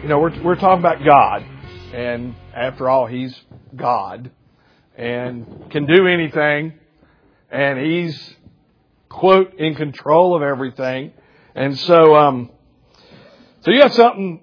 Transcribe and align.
You 0.00 0.06
know, 0.06 0.20
we're, 0.20 0.42
we're 0.44 0.54
talking 0.54 0.78
about 0.78 1.04
God, 1.04 1.44
and 1.92 2.36
after 2.54 2.88
all, 2.88 3.06
He's 3.06 3.36
God 3.74 4.30
and 4.96 5.68
can 5.72 5.86
do 5.86 6.06
anything, 6.06 6.74
and 7.50 7.80
He's, 7.80 8.34
quote, 9.08 9.54
in 9.58 9.74
control 9.74 10.36
of 10.36 10.42
everything. 10.42 11.12
And 11.56 11.76
so, 11.76 12.14
um, 12.14 12.52
so 13.62 13.72
you 13.72 13.80
have 13.80 13.92
something 13.92 14.40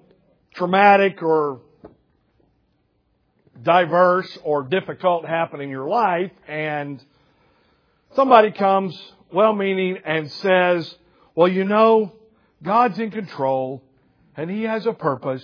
traumatic 0.54 1.22
or 1.22 1.62
diverse 3.62 4.36
or 4.44 4.64
difficult 4.64 5.24
happen 5.24 5.62
in 5.62 5.70
your 5.70 5.88
life, 5.88 6.32
and 6.46 7.02
somebody 8.14 8.50
comes 8.50 8.94
well 9.32 9.54
meaning 9.54 9.96
and 10.04 10.30
says, 10.30 10.94
Well, 11.34 11.48
you 11.48 11.64
know, 11.64 12.12
God's 12.62 12.98
in 12.98 13.10
control 13.10 13.82
and 14.36 14.50
He 14.50 14.62
has 14.62 14.86
a 14.86 14.92
purpose 14.92 15.42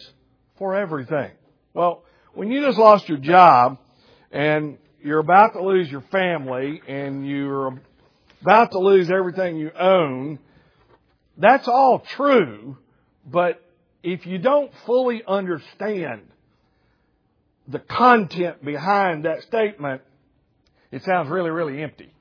for 0.59 0.75
everything. 0.75 1.31
Well, 1.75 2.05
when 2.35 2.51
you 2.51 2.61
just 2.65 2.79
lost 2.79 3.09
your 3.09 3.19
job 3.19 3.79
and 4.31 4.79
you're 5.03 5.19
about 5.19 5.55
to 5.55 5.63
lose 5.63 5.91
your 5.91 6.03
family 6.03 6.81
and 6.87 7.27
you're 7.27 7.79
about 8.41 8.73
to 8.73 8.79
lose 8.79 9.11
everything 9.11 9.57
you 9.57 9.71
own, 9.79 10.39
that's 11.37 11.67
all 11.69 12.01
true, 12.01 12.77
but 13.27 13.63
if 14.03 14.27
you 14.27 14.39
don't 14.39 14.71
fully 14.87 15.23
understand 15.27 16.23
the 17.69 17.79
content 17.79 18.65
behind 18.65 19.25
that 19.25 19.43
statement, 19.43 20.03
it 20.91 21.03
sounds 21.05 21.31
really, 21.31 21.51
really 21.51 21.83
empty. 21.83 22.13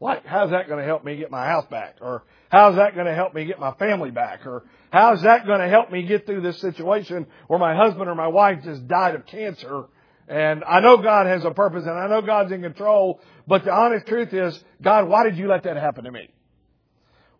Like, 0.00 0.24
how's 0.24 0.50
that 0.50 0.66
going 0.66 0.80
to 0.80 0.86
help 0.86 1.04
me 1.04 1.16
get 1.16 1.30
my 1.30 1.44
house 1.44 1.66
back? 1.70 1.96
Or 2.00 2.24
how's 2.48 2.76
that 2.76 2.94
going 2.94 3.06
to 3.06 3.14
help 3.14 3.34
me 3.34 3.44
get 3.44 3.60
my 3.60 3.72
family 3.74 4.10
back? 4.10 4.46
Or 4.46 4.64
how's 4.90 5.22
that 5.22 5.46
going 5.46 5.60
to 5.60 5.68
help 5.68 5.90
me 5.90 6.02
get 6.02 6.26
through 6.26 6.42
this 6.42 6.60
situation 6.60 7.26
where 7.46 7.58
my 7.58 7.74
husband 7.74 8.08
or 8.08 8.14
my 8.14 8.28
wife 8.28 8.62
just 8.64 8.86
died 8.86 9.14
of 9.14 9.26
cancer? 9.26 9.84
And 10.28 10.62
I 10.64 10.80
know 10.80 10.98
God 10.98 11.26
has 11.26 11.44
a 11.44 11.50
purpose 11.50 11.84
and 11.84 11.98
I 11.98 12.06
know 12.08 12.22
God's 12.22 12.52
in 12.52 12.62
control, 12.62 13.20
but 13.48 13.64
the 13.64 13.72
honest 13.72 14.06
truth 14.06 14.32
is, 14.32 14.62
God, 14.80 15.08
why 15.08 15.24
did 15.24 15.36
you 15.36 15.48
let 15.48 15.64
that 15.64 15.76
happen 15.76 16.04
to 16.04 16.10
me? 16.10 16.28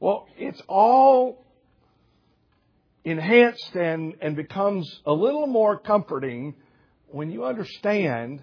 Well, 0.00 0.26
it's 0.36 0.60
all 0.66 1.44
enhanced 3.04 3.74
and, 3.74 4.14
and 4.20 4.34
becomes 4.34 5.00
a 5.06 5.12
little 5.12 5.46
more 5.46 5.78
comforting 5.78 6.54
when 7.08 7.30
you 7.30 7.44
understand 7.44 8.42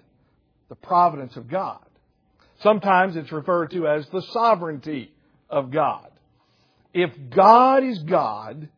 the 0.68 0.76
providence 0.76 1.36
of 1.36 1.48
God. 1.48 1.84
Sometimes 2.62 3.16
it's 3.16 3.32
referred 3.32 3.70
to 3.70 3.86
as 3.86 4.06
the 4.08 4.22
sovereignty 4.32 5.12
of 5.48 5.70
God. 5.70 6.10
If 6.92 7.10
God 7.30 7.84
is 7.84 7.98
God 8.00 8.68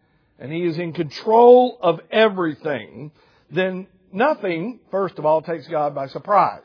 and 0.41 0.52
He 0.52 0.62
is 0.62 0.78
in 0.78 0.92
control 0.92 1.78
of 1.80 2.00
everything, 2.10 3.12
then 3.50 3.86
nothing, 4.12 4.80
first 4.91 5.19
of 5.19 5.27
all, 5.27 5.42
takes 5.42 5.69
God 5.69 5.94
by 5.94 6.08
surprise. 6.08 6.62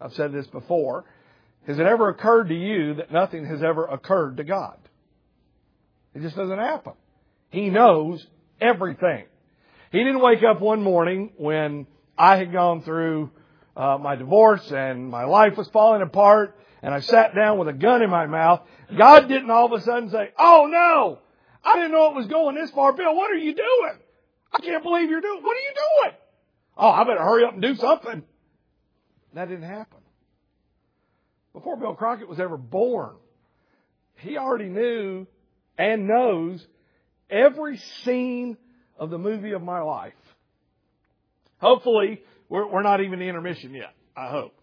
I've 0.00 0.14
said 0.14 0.32
this 0.32 0.46
before. 0.48 1.04
Has 1.66 1.78
it 1.78 1.86
ever 1.86 2.08
occurred 2.08 2.48
to 2.48 2.54
you 2.54 2.94
that 2.94 3.12
nothing 3.12 3.46
has 3.46 3.62
ever 3.62 3.86
occurred 3.86 4.38
to 4.38 4.44
God? 4.44 4.76
It 6.14 6.22
just 6.22 6.36
doesn't 6.36 6.58
happen. 6.58 6.94
He 7.50 7.70
knows 7.70 8.26
everything. 8.60 9.26
He 9.92 9.98
didn't 9.98 10.20
wake 10.20 10.42
up 10.42 10.60
one 10.60 10.82
morning 10.82 11.32
when 11.36 11.86
I 12.18 12.36
had 12.36 12.52
gone 12.52 12.82
through 12.82 13.30
uh, 13.76 13.98
my 14.00 14.16
divorce 14.16 14.70
and 14.70 15.08
my 15.08 15.24
life 15.24 15.56
was 15.56 15.68
falling 15.68 16.02
apart 16.02 16.56
and 16.82 16.92
I 16.92 17.00
sat 17.00 17.34
down 17.34 17.58
with 17.58 17.68
a 17.68 17.72
gun 17.72 18.02
in 18.02 18.10
my 18.10 18.26
mouth. 18.26 18.60
God 18.96 19.28
didn't 19.28 19.50
all 19.50 19.66
of 19.66 19.72
a 19.72 19.82
sudden 19.82 20.10
say, 20.10 20.30
Oh 20.38 20.68
no, 20.70 21.18
I 21.64 21.74
didn't 21.76 21.92
know 21.92 22.10
it 22.10 22.16
was 22.16 22.26
going 22.26 22.56
this 22.56 22.70
far. 22.70 22.92
Bill, 22.92 23.14
what 23.16 23.30
are 23.30 23.36
you 23.36 23.54
doing? 23.54 23.98
I 24.52 24.60
can't 24.60 24.82
believe 24.82 25.10
you're 25.10 25.20
doing, 25.20 25.42
what 25.42 25.56
are 25.56 25.60
you 25.60 25.74
doing? 25.74 26.16
Oh, 26.76 26.88
I 26.88 27.04
better 27.04 27.22
hurry 27.22 27.44
up 27.44 27.54
and 27.54 27.62
do 27.62 27.74
something. 27.74 28.22
That 29.34 29.48
didn't 29.48 29.68
happen. 29.68 29.98
Before 31.52 31.76
Bill 31.76 31.94
Crockett 31.94 32.28
was 32.28 32.40
ever 32.40 32.56
born, 32.56 33.14
he 34.16 34.36
already 34.36 34.68
knew 34.68 35.26
and 35.78 36.06
knows 36.06 36.64
every 37.30 37.78
scene 38.04 38.56
of 38.98 39.10
the 39.10 39.18
movie 39.18 39.52
of 39.52 39.62
my 39.62 39.80
life. 39.80 40.12
Hopefully, 41.58 42.20
we're, 42.48 42.66
we're 42.70 42.82
not 42.82 43.00
even 43.00 43.20
in 43.20 43.28
intermission 43.28 43.74
yet. 43.74 43.94
I 44.16 44.28
hope. 44.28 44.54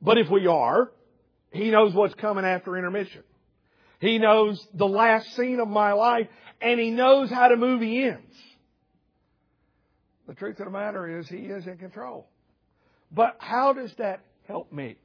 But 0.00 0.18
if 0.18 0.28
we 0.30 0.46
are, 0.46 0.90
He 1.54 1.70
knows 1.70 1.94
what's 1.94 2.14
coming 2.14 2.44
after 2.44 2.76
intermission. 2.76 3.22
He 4.00 4.18
knows 4.18 4.64
the 4.74 4.86
last 4.86 5.34
scene 5.34 5.60
of 5.60 5.68
my 5.68 5.92
life, 5.92 6.28
and 6.60 6.78
He 6.78 6.90
knows 6.90 7.30
how 7.30 7.48
the 7.48 7.56
movie 7.56 8.04
ends. 8.04 8.36
The 10.26 10.34
truth 10.34 10.58
of 10.60 10.66
the 10.66 10.70
matter 10.70 11.18
is, 11.18 11.28
He 11.28 11.36
is 11.36 11.66
in 11.66 11.78
control. 11.78 12.28
But 13.10 13.36
how 13.38 13.72
does 13.72 13.92
that 13.98 14.20
help 14.48 14.72
me? 14.72 14.96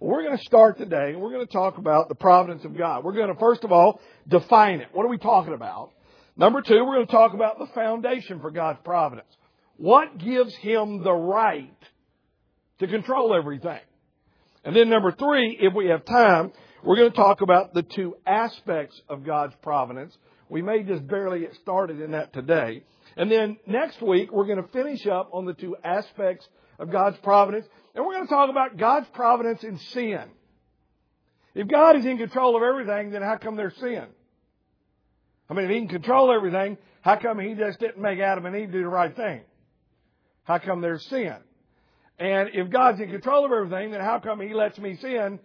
Well, 0.00 0.12
we're 0.12 0.22
going 0.22 0.38
to 0.38 0.44
start 0.44 0.78
today, 0.78 1.10
and 1.10 1.20
we're 1.20 1.32
going 1.32 1.46
to 1.46 1.52
talk 1.52 1.78
about 1.78 2.08
the 2.08 2.14
providence 2.14 2.64
of 2.64 2.76
God. 2.76 3.04
We're 3.04 3.12
going 3.12 3.32
to, 3.32 3.38
first 3.38 3.64
of 3.64 3.72
all, 3.72 4.00
define 4.26 4.80
it. 4.80 4.88
What 4.92 5.04
are 5.04 5.08
we 5.08 5.18
talking 5.18 5.54
about? 5.54 5.90
Number 6.36 6.62
two, 6.62 6.84
we're 6.84 6.94
going 6.94 7.06
to 7.06 7.12
talk 7.12 7.34
about 7.34 7.58
the 7.58 7.66
foundation 7.74 8.40
for 8.40 8.52
God's 8.52 8.78
providence. 8.84 9.26
What 9.76 10.18
gives 10.18 10.54
him 10.56 11.02
the 11.02 11.12
right 11.12 11.76
to 12.78 12.86
control 12.86 13.34
everything? 13.34 13.80
And 14.64 14.74
then 14.74 14.88
number 14.88 15.12
three, 15.12 15.58
if 15.60 15.74
we 15.74 15.86
have 15.86 16.04
time, 16.04 16.52
we're 16.84 16.96
going 16.96 17.10
to 17.10 17.16
talk 17.16 17.40
about 17.40 17.74
the 17.74 17.82
two 17.82 18.16
aspects 18.26 19.00
of 19.08 19.24
God's 19.24 19.54
providence. 19.62 20.16
We 20.48 20.62
may 20.62 20.82
just 20.82 21.06
barely 21.06 21.40
get 21.40 21.54
started 21.56 22.00
in 22.00 22.12
that 22.12 22.32
today. 22.32 22.84
And 23.16 23.30
then 23.30 23.58
next 23.66 24.00
week, 24.00 24.32
we're 24.32 24.46
going 24.46 24.62
to 24.62 24.68
finish 24.68 25.06
up 25.06 25.30
on 25.32 25.44
the 25.44 25.54
two 25.54 25.76
aspects 25.82 26.46
of 26.78 26.90
God's 26.90 27.18
providence. 27.18 27.66
And 27.94 28.04
we're 28.04 28.14
going 28.14 28.26
to 28.26 28.32
talk 28.32 28.48
about 28.48 28.76
God's 28.76 29.08
providence 29.12 29.64
in 29.64 29.78
sin. 29.78 30.22
If 31.54 31.66
God 31.66 31.96
is 31.96 32.06
in 32.06 32.18
control 32.18 32.56
of 32.56 32.62
everything, 32.62 33.10
then 33.10 33.22
how 33.22 33.36
come 33.36 33.56
there's 33.56 33.76
sin? 33.76 34.06
I 35.50 35.54
mean, 35.54 35.64
if 35.64 35.70
He 35.70 35.78
can 35.78 35.88
control 35.88 36.32
everything, 36.32 36.78
how 37.00 37.16
come 37.16 37.40
He 37.40 37.54
just 37.54 37.80
didn't 37.80 38.00
make 38.00 38.20
Adam 38.20 38.46
and 38.46 38.54
Eve 38.54 38.70
do 38.70 38.82
the 38.82 38.88
right 38.88 39.14
thing? 39.14 39.40
How 40.44 40.58
come 40.58 40.80
there's 40.80 41.04
sin? 41.06 41.36
And 42.18 42.50
if 42.52 42.70
God's 42.70 43.00
in 43.00 43.10
control 43.10 43.44
of 43.44 43.52
everything, 43.52 43.90
then 43.90 44.00
how 44.00 44.20
come 44.20 44.40
He 44.40 44.54
lets 44.54 44.78
me 44.78 44.96
sin 45.00 45.40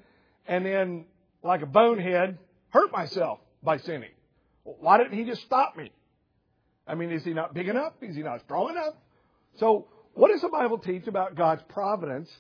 and 0.46 0.66
then, 0.66 1.06
like 1.44 1.62
a 1.62 1.66
bonehead, 1.66 2.38
hurt 2.70 2.92
myself 2.92 3.40
by 3.62 3.78
sinning? 3.78 4.12
Why 4.64 4.98
didn't 4.98 5.18
He 5.18 5.26
just 5.26 5.42
stop 5.44 5.76
me? 5.76 5.92
I 6.88 6.96
mean, 6.96 7.12
is 7.12 7.24
He 7.24 7.34
not 7.34 7.54
big 7.54 7.68
enough? 7.68 7.94
Is 8.02 8.16
He 8.16 8.24
not 8.24 8.42
strong 8.42 8.72
enough? 8.72 8.96
So, 9.60 9.88
what 10.14 10.32
does 10.32 10.42
the 10.42 10.50
Bible 10.50 10.78
teach 10.78 11.08
about 11.08 11.36
God's 11.36 11.64
providence 11.70 12.32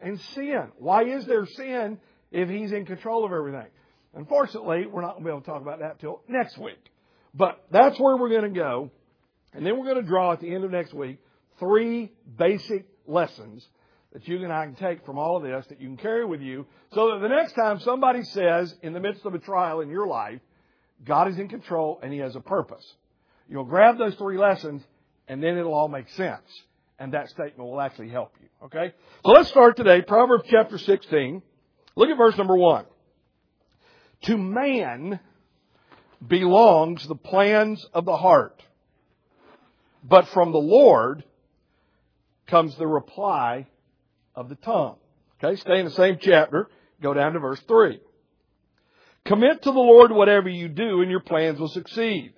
and 0.00 0.20
sin? 0.34 0.68
Why 0.78 1.04
is 1.04 1.26
there 1.26 1.46
sin 1.46 1.98
if 2.30 2.48
He's 2.48 2.72
in 2.72 2.86
control 2.86 3.24
of 3.24 3.32
everything? 3.32 3.68
Unfortunately, 4.14 4.86
we're 4.86 5.02
not 5.02 5.12
going 5.12 5.24
to 5.24 5.24
be 5.24 5.30
able 5.30 5.40
to 5.40 5.46
talk 5.46 5.62
about 5.62 5.80
that 5.80 6.00
till 6.00 6.22
next 6.28 6.58
week. 6.58 6.90
But 7.34 7.62
that's 7.70 7.98
where 8.00 8.16
we're 8.16 8.30
going 8.30 8.52
to 8.52 8.58
go. 8.58 8.90
And 9.52 9.64
then 9.64 9.78
we're 9.78 9.84
going 9.84 10.02
to 10.02 10.08
draw 10.08 10.32
at 10.32 10.40
the 10.40 10.52
end 10.54 10.64
of 10.64 10.70
next 10.70 10.94
week 10.94 11.18
three 11.58 12.12
basic 12.36 12.86
lessons 13.06 13.66
that 14.12 14.26
you 14.26 14.42
and 14.42 14.52
I 14.52 14.64
can 14.64 14.74
take 14.74 15.04
from 15.04 15.18
all 15.18 15.36
of 15.36 15.42
this 15.42 15.66
that 15.68 15.80
you 15.80 15.88
can 15.88 15.96
carry 15.96 16.24
with 16.24 16.40
you 16.40 16.66
so 16.94 17.12
that 17.12 17.20
the 17.20 17.28
next 17.28 17.52
time 17.52 17.78
somebody 17.80 18.22
says 18.22 18.74
in 18.82 18.92
the 18.92 19.00
midst 19.00 19.24
of 19.26 19.34
a 19.34 19.38
trial 19.38 19.80
in 19.80 19.90
your 19.90 20.06
life, 20.06 20.40
God 21.04 21.28
is 21.28 21.38
in 21.38 21.48
control 21.48 22.00
and 22.02 22.12
He 22.12 22.18
has 22.20 22.34
a 22.34 22.40
purpose. 22.40 22.84
You'll 23.48 23.64
grab 23.64 23.98
those 23.98 24.14
three 24.14 24.38
lessons 24.38 24.82
and 25.28 25.42
then 25.42 25.58
it'll 25.58 25.74
all 25.74 25.88
make 25.88 26.08
sense. 26.10 26.46
And 26.98 27.12
that 27.12 27.28
statement 27.28 27.70
will 27.70 27.80
actually 27.80 28.08
help 28.08 28.32
you. 28.40 28.48
Okay? 28.66 28.92
So 29.24 29.30
let's 29.30 29.48
start 29.48 29.76
today. 29.76 30.02
Proverbs 30.02 30.44
chapter 30.50 30.78
16. 30.78 31.42
Look 31.94 32.08
at 32.08 32.16
verse 32.16 32.36
number 32.36 32.56
1. 32.56 32.86
To 34.22 34.36
man 34.36 35.20
belongs 36.26 37.06
the 37.06 37.14
plans 37.14 37.86
of 37.94 38.04
the 38.04 38.16
heart, 38.16 38.60
but 40.02 40.26
from 40.28 40.50
the 40.50 40.58
Lord 40.58 41.22
comes 42.48 42.76
the 42.76 42.86
reply 42.86 43.68
of 44.38 44.48
the 44.48 44.54
tongue. 44.54 44.94
Okay, 45.42 45.56
stay 45.56 45.80
in 45.80 45.84
the 45.84 45.90
same 45.90 46.16
chapter. 46.20 46.68
Go 47.02 47.12
down 47.12 47.32
to 47.32 47.40
verse 47.40 47.60
3. 47.66 48.00
Commit 49.24 49.62
to 49.62 49.72
the 49.72 49.78
Lord 49.78 50.12
whatever 50.12 50.48
you 50.48 50.68
do 50.68 51.02
and 51.02 51.10
your 51.10 51.20
plans 51.20 51.58
will 51.58 51.68
succeed. 51.68 52.34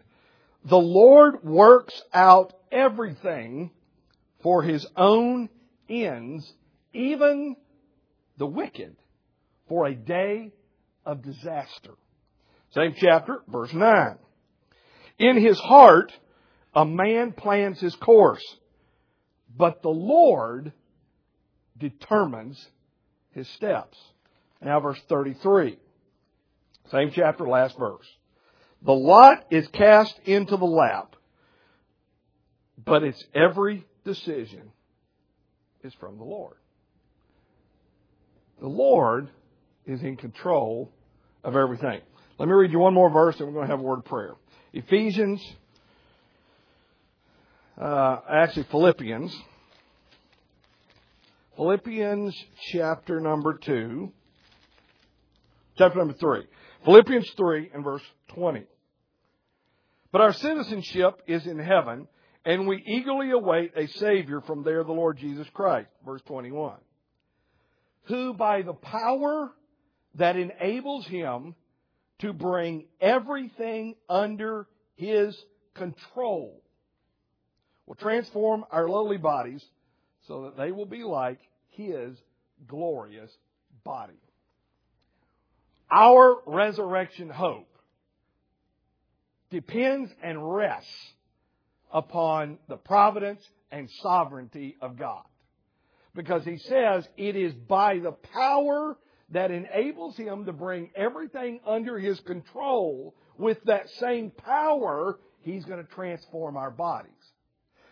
The 0.64 0.78
Lord 0.78 1.44
works 1.44 2.02
out 2.14 2.54
everything 2.72 3.70
for 4.42 4.62
his 4.62 4.86
own 4.96 5.50
ends, 5.90 6.50
even 6.94 7.56
the 8.38 8.46
wicked, 8.46 8.96
for 9.68 9.86
a 9.86 9.94
day 9.94 10.52
of 11.04 11.22
disaster. 11.22 11.92
Same 12.74 12.94
chapter, 12.96 13.42
verse 13.46 13.74
9. 13.74 14.16
In 15.18 15.36
his 15.36 15.58
heart, 15.60 16.12
a 16.74 16.86
man 16.86 17.32
plans 17.32 17.78
his 17.78 17.94
course, 17.96 18.44
but 19.54 19.82
the 19.82 19.90
Lord 19.90 20.72
determines 21.80 22.64
his 23.32 23.48
steps. 23.48 23.98
Now 24.62 24.78
verse 24.80 25.00
33. 25.08 25.78
Same 26.90 27.10
chapter, 27.14 27.46
last 27.48 27.78
verse. 27.78 28.06
The 28.82 28.92
lot 28.92 29.44
is 29.50 29.66
cast 29.68 30.18
into 30.24 30.56
the 30.56 30.64
lap, 30.64 31.16
But 32.82 33.02
its 33.02 33.22
every 33.34 33.84
decision 34.04 34.72
is 35.84 35.92
from 35.94 36.18
the 36.18 36.24
Lord. 36.24 36.56
The 38.60 38.68
Lord 38.68 39.28
is 39.86 40.02
in 40.02 40.16
control 40.16 40.90
of 41.44 41.56
everything. 41.56 42.00
Let 42.38 42.46
me 42.46 42.54
read 42.54 42.72
you 42.72 42.78
one 42.78 42.94
more 42.94 43.10
verse 43.10 43.36
and 43.38 43.46
we're 43.46 43.54
going 43.54 43.66
to 43.66 43.70
have 43.70 43.80
a 43.80 43.82
word 43.82 44.00
of 44.00 44.04
prayer. 44.06 44.34
Ephesians, 44.72 45.42
uh, 47.78 48.18
actually 48.30 48.66
Philippians. 48.70 49.34
Philippians 51.60 52.34
chapter 52.72 53.20
number 53.20 53.52
2. 53.52 54.10
Chapter 55.76 55.98
number 55.98 56.14
3. 56.14 56.44
Philippians 56.86 57.30
3 57.36 57.72
and 57.74 57.84
verse 57.84 58.00
20. 58.28 58.64
But 60.10 60.22
our 60.22 60.32
citizenship 60.32 61.20
is 61.26 61.46
in 61.46 61.58
heaven, 61.58 62.08
and 62.46 62.66
we 62.66 62.82
eagerly 62.86 63.32
await 63.32 63.72
a 63.76 63.88
Savior 63.88 64.40
from 64.40 64.64
there, 64.64 64.84
the 64.84 64.92
Lord 64.92 65.18
Jesus 65.18 65.46
Christ. 65.52 65.90
Verse 66.02 66.22
21. 66.24 66.78
Who 68.04 68.32
by 68.32 68.62
the 68.62 68.72
power 68.72 69.50
that 70.14 70.36
enables 70.36 71.06
him 71.08 71.54
to 72.20 72.32
bring 72.32 72.86
everything 73.02 73.96
under 74.08 74.66
his 74.94 75.38
control 75.74 76.62
will 77.84 77.96
transform 77.96 78.64
our 78.70 78.88
lowly 78.88 79.18
bodies 79.18 79.62
so 80.26 80.44
that 80.44 80.56
they 80.56 80.72
will 80.72 80.86
be 80.86 81.02
like 81.02 81.38
his 81.70 82.16
glorious 82.66 83.30
body. 83.84 84.20
Our 85.90 86.38
resurrection 86.46 87.30
hope 87.30 87.68
depends 89.50 90.10
and 90.22 90.54
rests 90.54 91.12
upon 91.92 92.58
the 92.68 92.76
providence 92.76 93.42
and 93.72 93.88
sovereignty 94.02 94.76
of 94.80 94.96
God. 94.98 95.24
Because 96.14 96.44
he 96.44 96.58
says 96.58 97.08
it 97.16 97.36
is 97.36 97.52
by 97.52 97.98
the 97.98 98.12
power 98.12 98.96
that 99.30 99.50
enables 99.50 100.16
him 100.16 100.44
to 100.46 100.52
bring 100.52 100.90
everything 100.96 101.60
under 101.66 101.98
his 101.98 102.18
control 102.20 103.14
with 103.38 103.58
that 103.64 103.88
same 104.00 104.30
power, 104.30 105.18
he's 105.40 105.64
going 105.64 105.84
to 105.84 105.92
transform 105.92 106.56
our 106.56 106.70
bodies. 106.70 107.12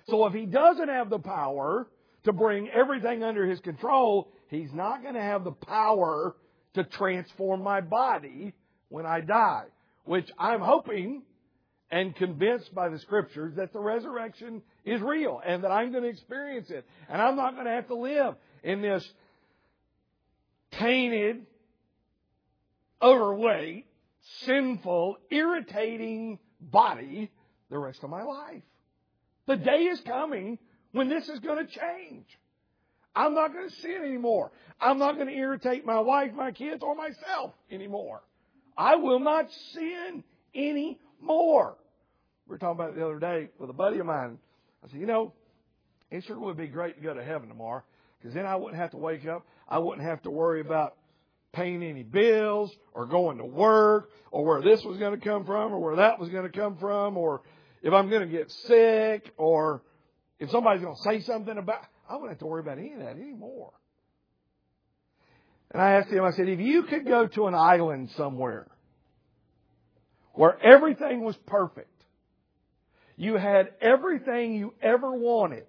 So 0.09 0.27
if 0.27 0.35
he 0.35 0.47
doesn't 0.47 0.89
have 0.89 1.11
the 1.11 1.19
power 1.19 1.89
to 2.29 2.33
bring 2.33 2.69
everything 2.69 3.25
under 3.25 3.47
his 3.47 3.59
control, 3.61 4.31
he's 4.49 4.73
not 4.73 5.03
going 5.03 5.15
to 5.15 5.21
have 5.21 5.45
the 5.45 5.53
power 5.53 6.37
to 6.75 6.85
transform 6.85 7.63
my 7.63 7.81
body 7.81 8.53
when 8.89 9.07
I 9.07 9.21
die. 9.21 9.65
Which 10.05 10.31
I'm 10.39 10.61
hoping 10.61 11.23
and 11.91 12.15
convinced 12.15 12.75
by 12.75 12.91
the 12.91 12.99
scriptures 12.99 13.55
that 13.57 13.73
the 13.73 13.81
resurrection 13.81 14.63
is 14.85 15.01
real 15.01 15.41
and 15.45 15.65
that 15.65 15.71
I'm 15.71 15.91
going 15.91 16.03
to 16.03 16.09
experience 16.09 16.71
it. 16.71 16.87
And 17.09 17.21
I'm 17.21 17.37
not 17.37 17.55
going 17.55 17.65
to 17.65 17.73
have 17.73 17.89
to 17.89 17.95
live 17.95 18.35
in 18.63 18.83
this 18.83 19.07
tainted, 20.73 21.47
overweight, 23.01 23.87
sinful, 24.45 25.17
irritating 25.31 26.39
body 26.61 27.31
the 27.71 27.79
rest 27.79 28.03
of 28.03 28.11
my 28.11 28.23
life. 28.23 28.63
The 29.47 29.57
day 29.57 29.85
is 29.85 30.01
coming 30.01 30.59
when 30.93 31.09
this 31.09 31.29
is 31.29 31.39
going 31.41 31.67
to 31.67 31.73
change. 31.73 32.27
I'm 33.15 33.35
not 33.35 33.53
going 33.53 33.69
to 33.69 33.75
sin 33.77 34.03
anymore. 34.05 34.53
I'm 34.81 34.99
not 34.99 35.17
going 35.17 35.27
to 35.27 35.35
irritate 35.35 35.85
my 35.85 36.01
wife, 36.01 36.33
my 36.35 36.53
kids, 36.53 36.83
or 36.83 36.95
myself 36.95 37.53
anymore. 37.71 38.23
I 38.77 38.97
will 38.97 39.19
not 39.19 39.51
sin 39.73 40.23
anymore. 40.55 41.77
We 42.47 42.53
were 42.53 42.59
talking 42.59 42.81
about 42.81 42.91
it 42.91 42.97
the 42.97 43.05
other 43.05 43.19
day 43.19 43.49
with 43.59 43.71
a 43.71 43.75
buddy 43.75 43.99
of 43.99 44.07
mine. 44.07 44.39
I 44.85 44.89
said, 44.89 45.01
you 45.01 45.07
know, 45.07 45.33
it 46.11 46.25
sure 46.25 46.39
would 46.39 46.57
be 46.57 46.69
great 46.69 46.97
to 46.97 47.03
go 47.03 47.13
to 47.13 47.25
heaven 47.25 47.49
tomorrow 47.49 47.83
because 48.19 48.35
then 48.35 48.47
I 48.47 48.57
wouldn't 48.57 48.81
have 48.81 48.93
to 48.93 48.97
wake 48.97 49.27
up. 49.27 49.47
I 49.69 49.79
wouldn't 49.79 50.07
have 50.07 50.23
to 50.23 50.31
worry 50.31 50.61
about 50.61 50.95
paying 51.53 51.83
any 51.83 52.03
bills 52.03 52.75
or 52.95 53.07
going 53.07 53.39
to 53.39 53.45
work 53.45 54.11
or 54.31 54.45
where 54.45 54.63
this 54.63 54.85
was 54.85 54.97
going 54.99 55.19
to 55.19 55.25
come 55.25 55.45
from 55.45 55.73
or 55.73 55.81
where 55.81 55.97
that 55.97 56.19
was 56.19 56.29
going 56.29 56.51
to 56.51 56.57
come 56.57 56.77
from 56.77 57.17
or 57.17 57.43
if 57.83 57.93
I'm 57.93 58.09
going 58.09 58.23
to 58.23 58.29
get 58.29 58.51
sick 58.51 59.33
or 59.37 59.83
if 60.39 60.51
somebody's 60.51 60.83
going 60.83 60.97
to 60.97 61.03
say 61.03 61.21
something 61.21 61.57
about, 61.57 61.81
I 62.09 62.15
wouldn't 62.15 62.33
have 62.33 62.39
to 62.39 62.47
worry 62.47 62.61
about 62.61 62.79
any 62.79 62.93
of 62.93 63.01
that 63.01 63.17
anymore. 63.17 63.73
And 65.71 65.83
I 65.83 65.93
asked 65.93 66.11
him, 66.11 66.25
I 66.25 66.31
said, 66.31 66.49
if 66.49 66.61
you 66.61 66.85
could 66.85 67.05
go 67.07 67.27
to 67.27 67.47
an 67.47 67.55
island 67.55 68.11
somewhere 68.17 68.69
where 70.33 70.59
everything 70.65 71.23
was 71.23 71.37
perfect, 71.47 71.93
you 73.17 73.37
had 73.37 73.71
everything 73.81 74.55
you 74.55 74.73
ever 74.81 75.13
wanted 75.13 75.67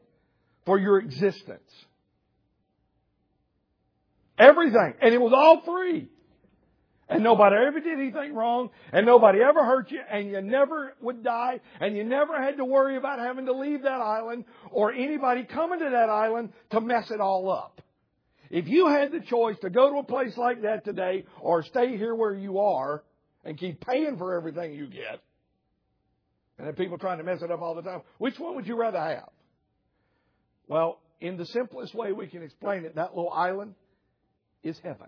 for 0.66 0.78
your 0.78 1.00
existence. 1.00 1.72
Everything. 4.38 4.94
And 5.02 5.14
it 5.14 5.20
was 5.20 5.34
all 5.36 5.62
free. 5.66 6.08
And 7.10 7.24
nobody 7.24 7.56
ever 7.56 7.80
did 7.80 8.00
anything 8.00 8.36
wrong, 8.36 8.70
and 8.94 9.04
nobody 9.04 9.42
ever 9.42 9.66
hurt 9.66 9.90
you, 9.90 10.00
and 10.12 10.30
you 10.30 10.42
never 10.42 10.94
would 11.02 11.24
die, 11.24 11.60
and 11.80 11.98
you 11.98 12.04
never 12.04 12.40
had 12.40 12.58
to 12.58 12.66
worry 12.66 12.98
about 12.98 13.18
having 13.18 13.48
to 13.48 13.54
leave 13.54 13.82
that 13.82 14.00
island 14.00 14.46
or 14.70 14.94
anybody 14.94 15.44
coming 15.44 15.80
to 15.80 15.90
that 15.90 16.10
island 16.10 16.54
to 16.70 16.80
mess 16.80 17.10
it 17.10 17.20
all 17.20 17.50
up. 17.50 17.82
If 18.52 18.68
you 18.68 18.88
had 18.88 19.12
the 19.12 19.22
choice 19.22 19.58
to 19.62 19.72
go 19.72 19.90
to 19.90 19.98
a 19.98 20.04
place 20.04 20.38
like 20.38 20.62
that 20.62 20.86
today 20.86 21.26
or 21.42 21.64
stay 21.64 21.98
here 21.98 22.14
where 22.14 22.34
you 22.34 22.60
are 22.60 23.04
and 23.44 23.58
keep 23.58 23.84
paying 23.84 24.18
for 24.18 24.36
everything 24.36 24.74
you 24.74 24.86
get, 24.88 25.20
and 26.60 26.68
have 26.68 26.78
people 26.78 27.00
trying 27.00 27.18
to 27.18 27.24
mess 27.24 27.42
it 27.42 27.50
up 27.50 27.62
all 27.62 27.74
the 27.74 27.82
time, 27.82 28.02
which 28.20 28.38
one 28.38 28.56
would 28.56 28.68
you 28.68 28.76
rather 28.76 29.00
have? 29.00 29.30
Well, 30.68 31.00
in 31.22 31.38
the 31.38 31.46
simplest 31.48 31.96
way 31.96 32.12
we 32.12 32.28
can 32.28 32.44
explain 32.44 32.86
it, 32.86 32.96
that 32.96 33.16
little 33.16 33.32
island 33.32 33.74
is 34.62 34.78
heaven. 34.84 35.08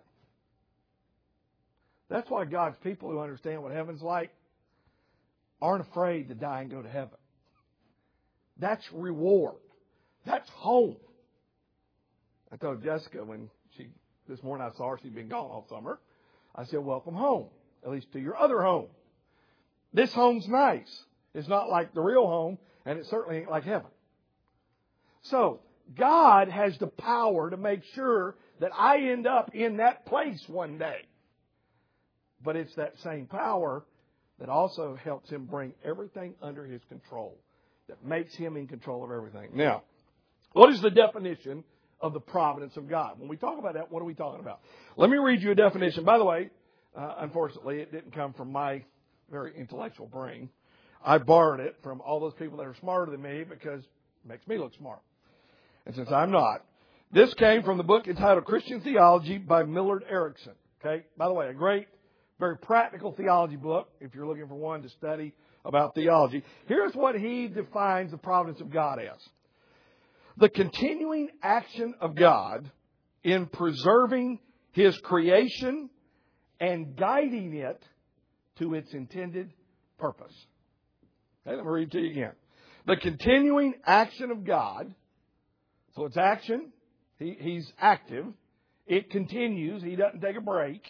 That's 2.11 2.29
why 2.29 2.43
God's 2.43 2.75
people 2.83 3.09
who 3.09 3.19
understand 3.19 3.63
what 3.63 3.71
heaven's 3.71 4.01
like 4.01 4.31
aren't 5.61 5.87
afraid 5.87 6.27
to 6.27 6.35
die 6.35 6.59
and 6.59 6.69
go 6.69 6.81
to 6.81 6.89
heaven. 6.89 7.17
That's 8.59 8.85
reward. 8.91 9.55
That's 10.25 10.49
home. 10.49 10.97
I 12.51 12.57
told 12.57 12.83
Jessica 12.83 13.23
when 13.23 13.49
she 13.77 13.87
this 14.27 14.43
morning 14.43 14.67
I 14.69 14.75
saw 14.75 14.89
her, 14.89 14.99
she'd 15.01 15.15
been 15.15 15.29
gone 15.29 15.49
all 15.49 15.65
summer. 15.69 15.99
I 16.53 16.65
said, 16.65 16.79
Welcome 16.79 17.15
home, 17.15 17.47
at 17.81 17.89
least 17.89 18.11
to 18.11 18.19
your 18.19 18.37
other 18.37 18.61
home. 18.61 18.87
This 19.93 20.13
home's 20.13 20.49
nice. 20.49 21.05
It's 21.33 21.47
not 21.47 21.69
like 21.69 21.93
the 21.93 22.01
real 22.01 22.27
home, 22.27 22.57
and 22.85 22.99
it 22.99 23.05
certainly 23.05 23.39
ain't 23.39 23.49
like 23.49 23.63
heaven. 23.63 23.89
So, 25.21 25.61
God 25.95 26.49
has 26.49 26.77
the 26.77 26.87
power 26.87 27.49
to 27.49 27.57
make 27.57 27.85
sure 27.95 28.35
that 28.59 28.71
I 28.77 28.97
end 28.97 29.27
up 29.27 29.55
in 29.55 29.77
that 29.77 30.05
place 30.05 30.43
one 30.49 30.77
day. 30.77 31.05
But 32.43 32.55
it's 32.55 32.73
that 32.75 32.93
same 33.03 33.25
power 33.27 33.83
that 34.39 34.49
also 34.49 34.97
helps 35.03 35.29
him 35.29 35.45
bring 35.45 35.73
everything 35.83 36.33
under 36.41 36.65
his 36.65 36.81
control, 36.89 37.37
that 37.87 38.03
makes 38.03 38.33
him 38.35 38.57
in 38.57 38.67
control 38.67 39.03
of 39.03 39.11
everything. 39.11 39.49
Now, 39.53 39.83
what 40.53 40.73
is 40.73 40.81
the 40.81 40.89
definition 40.89 41.63
of 41.99 42.13
the 42.13 42.19
providence 42.19 42.75
of 42.75 42.89
God? 42.89 43.19
When 43.19 43.29
we 43.29 43.37
talk 43.37 43.59
about 43.59 43.75
that, 43.75 43.91
what 43.91 44.01
are 44.01 44.05
we 44.05 44.15
talking 44.15 44.39
about? 44.39 44.61
Let 44.97 45.09
me 45.09 45.17
read 45.17 45.41
you 45.41 45.51
a 45.51 45.55
definition. 45.55 46.03
By 46.03 46.17
the 46.17 46.25
way, 46.25 46.49
uh, 46.97 47.15
unfortunately, 47.19 47.79
it 47.79 47.91
didn't 47.91 48.13
come 48.13 48.33
from 48.33 48.51
my 48.51 48.83
very 49.29 49.53
intellectual 49.55 50.07
brain. 50.07 50.49
I 51.03 51.19
borrowed 51.19 51.59
it 51.59 51.75
from 51.83 52.01
all 52.01 52.19
those 52.19 52.33
people 52.33 52.57
that 52.57 52.65
are 52.65 52.75
smarter 52.79 53.11
than 53.11 53.21
me 53.21 53.43
because 53.43 53.81
it 53.81 54.27
makes 54.27 54.45
me 54.47 54.57
look 54.57 54.73
smart. 54.75 54.99
And 55.85 55.95
since 55.95 56.11
I'm 56.11 56.31
not, 56.31 56.65
this 57.11 57.33
came 57.35 57.63
from 57.63 57.77
the 57.77 57.83
book 57.83 58.07
entitled 58.07 58.45
Christian 58.45 58.81
Theology 58.81 59.37
by 59.37 59.63
Millard 59.63 60.03
Erickson. 60.09 60.53
Okay? 60.79 61.05
By 61.17 61.27
the 61.27 61.33
way, 61.33 61.47
a 61.47 61.53
great 61.53 61.87
very 62.41 62.57
practical 62.57 63.11
theology 63.11 63.55
book, 63.55 63.87
if 64.01 64.15
you're 64.15 64.25
looking 64.25 64.47
for 64.47 64.55
one 64.55 64.81
to 64.81 64.89
study 64.89 65.31
about 65.63 65.93
theology. 65.93 66.43
Here's 66.65 66.93
what 66.95 67.13
he 67.15 67.47
defines 67.47 68.09
the 68.09 68.17
providence 68.17 68.59
of 68.61 68.71
God 68.71 68.97
as 68.99 69.21
the 70.37 70.49
continuing 70.49 71.29
action 71.43 71.93
of 72.01 72.15
God 72.15 72.69
in 73.23 73.45
preserving 73.45 74.39
his 74.71 74.97
creation 75.03 75.91
and 76.59 76.95
guiding 76.95 77.53
it 77.53 77.83
to 78.57 78.73
its 78.73 78.91
intended 78.91 79.53
purpose. 79.99 80.33
Okay, 81.45 81.55
let 81.55 81.63
me 81.63 81.71
read 81.71 81.89
it 81.89 81.91
to 81.91 81.99
you 81.99 82.09
again. 82.09 82.31
The 82.87 82.95
continuing 82.95 83.75
action 83.85 84.31
of 84.31 84.43
God, 84.43 84.91
so 85.95 86.05
it's 86.05 86.17
action, 86.17 86.71
he, 87.19 87.37
he's 87.39 87.71
active, 87.77 88.25
it 88.87 89.11
continues, 89.11 89.83
he 89.83 89.95
doesn't 89.95 90.21
take 90.21 90.37
a 90.37 90.41
break 90.41 90.81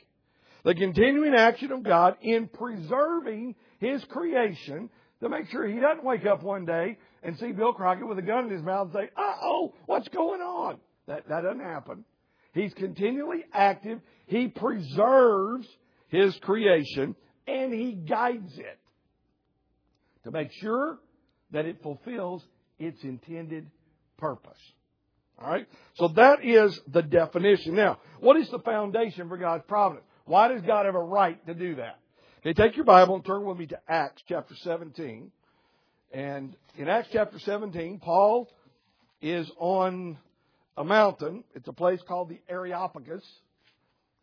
the 0.64 0.76
continuing 0.76 1.34
action 1.34 1.72
of 1.72 1.84
God 1.84 2.16
in 2.22 2.48
preserving 2.48 3.56
His 3.80 4.04
creation 4.06 4.90
to 5.22 5.30
make 5.30 5.50
sure 5.50 5.68
He 5.68 5.80
doesn't 5.80 6.04
wake 6.04 6.26
up 6.26 6.44
one 6.44 6.66
day 6.66 6.98
and 7.24 7.38
see 7.38 7.52
Bill 7.52 7.74
Crockett 7.74 8.08
with 8.08 8.18
a 8.18 8.24
gun 8.24 8.46
in 8.46 8.52
his 8.52 8.64
mouth 8.64 8.88
and 8.88 8.94
say, 8.94 9.10
uh 9.16 9.34
oh, 9.42 9.74
what's 9.86 10.08
going 10.10 10.42
on? 10.42 10.78
That, 11.08 11.28
that 11.30 11.42
doesn't 11.42 11.60
happen. 11.64 12.06
He's 12.54 12.74
continually 12.74 13.46
active. 13.54 14.00
He 14.28 14.48
preserves 14.48 15.68
His 16.10 16.36
creation 16.38 17.16
and 17.48 17.74
He 17.74 17.94
guides 17.94 18.58
it 18.58 18.80
to 20.24 20.32
make 20.32 20.52
sure 20.54 21.00
that 21.52 21.66
it 21.66 21.82
fulfills 21.82 22.44
its 22.80 23.02
intended 23.04 23.70
purpose. 24.18 24.58
All 25.40 25.50
right? 25.50 25.68
So 25.96 26.10
that 26.10 26.46
is 26.46 26.80
the 26.88 27.02
definition. 27.02 27.76
Now, 27.76 28.00
what 28.20 28.38
is 28.38 28.50
the 28.50 28.60
foundation 28.60 29.28
for 29.28 29.38
God's 29.38 29.64
providence? 29.68 30.06
Why 30.32 30.48
does 30.48 30.62
God 30.62 30.86
have 30.86 30.96
a 30.96 31.04
right 31.04 31.46
to 31.46 31.54
do 31.54 31.76
that? 31.76 32.00
Okay, 32.40 32.54
take 32.54 32.78
your 32.78 32.86
Bible 32.86 33.16
and 33.16 33.26
turn 33.26 33.44
with 33.44 33.58
me 33.58 33.66
to 33.66 33.80
Acts 33.90 34.24
chapter 34.30 34.56
17. 34.64 35.30
And 36.14 36.56
in 36.78 36.88
Acts 36.88 37.10
chapter 37.12 37.38
17, 37.38 38.00
Paul 38.00 38.50
is 39.22 39.52
on 39.58 40.18
a 40.78 40.86
mountain. 40.86 41.44
It's 41.54 41.68
a 41.68 41.74
place 41.74 42.00
called 42.08 42.30
the 42.30 42.40
Areopagus. 42.48 43.26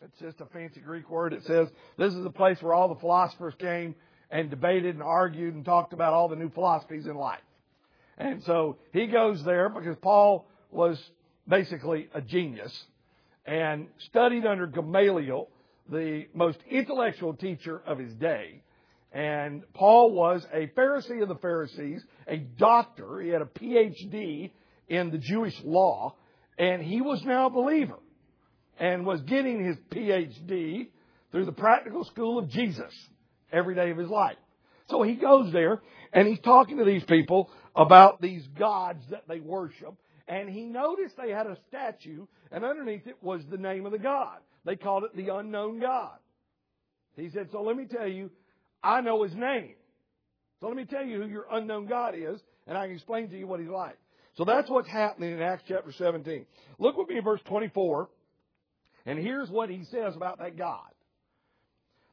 It's 0.02 0.18
just 0.18 0.40
a 0.40 0.46
fancy 0.46 0.80
Greek 0.80 1.10
word. 1.10 1.34
It 1.34 1.44
says 1.44 1.68
this 1.98 2.14
is 2.14 2.24
the 2.24 2.30
place 2.30 2.56
where 2.62 2.72
all 2.72 2.88
the 2.88 3.00
philosophers 3.00 3.52
came 3.58 3.94
and 4.30 4.48
debated 4.48 4.94
and 4.94 5.02
argued 5.02 5.54
and 5.56 5.62
talked 5.62 5.92
about 5.92 6.14
all 6.14 6.30
the 6.30 6.36
new 6.36 6.48
philosophies 6.48 7.04
in 7.04 7.16
life. 7.16 7.44
And 8.16 8.42
so 8.44 8.78
he 8.94 9.08
goes 9.08 9.44
there 9.44 9.68
because 9.68 9.98
Paul 10.00 10.48
was 10.70 10.98
basically 11.46 12.08
a 12.14 12.22
genius 12.22 12.72
and 13.44 13.88
studied 14.06 14.46
under 14.46 14.66
Gamaliel, 14.66 15.48
the 15.88 16.26
most 16.34 16.58
intellectual 16.70 17.34
teacher 17.34 17.80
of 17.86 17.98
his 17.98 18.12
day. 18.14 18.62
And 19.12 19.62
Paul 19.72 20.12
was 20.12 20.46
a 20.52 20.66
Pharisee 20.68 21.22
of 21.22 21.28
the 21.28 21.36
Pharisees, 21.36 22.04
a 22.26 22.36
doctor. 22.36 23.20
He 23.20 23.30
had 23.30 23.42
a 23.42 23.46
PhD 23.46 24.50
in 24.88 25.10
the 25.10 25.18
Jewish 25.18 25.54
law, 25.64 26.14
and 26.58 26.82
he 26.82 27.00
was 27.00 27.22
now 27.24 27.46
a 27.46 27.50
believer 27.50 27.98
and 28.78 29.06
was 29.06 29.20
getting 29.22 29.64
his 29.64 29.76
PhD 29.90 30.88
through 31.32 31.44
the 31.44 31.52
practical 31.52 32.04
school 32.04 32.38
of 32.38 32.48
Jesus 32.48 32.92
every 33.52 33.74
day 33.74 33.90
of 33.90 33.98
his 33.98 34.08
life. 34.08 34.36
So 34.88 35.02
he 35.02 35.14
goes 35.14 35.52
there 35.52 35.82
and 36.12 36.26
he's 36.26 36.40
talking 36.40 36.78
to 36.78 36.84
these 36.84 37.04
people 37.04 37.50
about 37.76 38.20
these 38.20 38.46
gods 38.58 39.02
that 39.10 39.24
they 39.28 39.40
worship. 39.40 39.94
And 40.26 40.48
he 40.48 40.64
noticed 40.64 41.16
they 41.16 41.30
had 41.30 41.46
a 41.46 41.56
statue 41.68 42.26
and 42.50 42.64
underneath 42.64 43.06
it 43.06 43.16
was 43.22 43.42
the 43.50 43.58
name 43.58 43.86
of 43.86 43.92
the 43.92 43.98
God. 43.98 44.38
They 44.68 44.76
called 44.76 45.04
it 45.04 45.16
the 45.16 45.34
unknown 45.34 45.80
God. 45.80 46.18
He 47.16 47.30
said, 47.30 47.48
so 47.50 47.62
let 47.62 47.74
me 47.74 47.86
tell 47.86 48.06
you, 48.06 48.30
I 48.84 49.00
know 49.00 49.22
his 49.22 49.34
name. 49.34 49.76
So 50.60 50.66
let 50.66 50.76
me 50.76 50.84
tell 50.84 51.02
you 51.02 51.22
who 51.22 51.26
your 51.26 51.46
unknown 51.50 51.86
God 51.86 52.14
is 52.14 52.38
and 52.66 52.76
I 52.76 52.86
can 52.86 52.96
explain 52.96 53.30
to 53.30 53.38
you 53.38 53.46
what 53.46 53.60
he's 53.60 53.70
like. 53.70 53.96
So 54.36 54.44
that's 54.44 54.68
what's 54.68 54.86
happening 54.86 55.32
in 55.32 55.40
Acts 55.40 55.62
chapter 55.66 55.90
17. 55.90 56.44
Look 56.78 56.98
with 56.98 57.08
me 57.08 57.16
in 57.16 57.24
verse 57.24 57.40
24. 57.46 58.10
And 59.06 59.18
here's 59.18 59.48
what 59.48 59.70
he 59.70 59.84
says 59.84 60.14
about 60.14 60.38
that 60.40 60.58
God. 60.58 60.90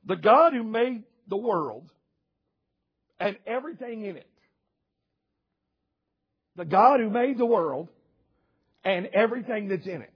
The 0.05 0.15
God 0.15 0.53
who 0.53 0.63
made 0.63 1.03
the 1.27 1.35
world 1.35 1.91
and 3.19 3.35
everything 3.45 4.05
in 4.05 4.15
it. 4.15 4.29
The 6.55 6.63
God 6.63 7.01
who 7.01 7.09
made 7.09 7.37
the 7.37 7.45
world 7.45 7.89
and 8.85 9.09
everything 9.13 9.67
that's 9.67 9.85
in 9.85 10.01
it 10.01 10.14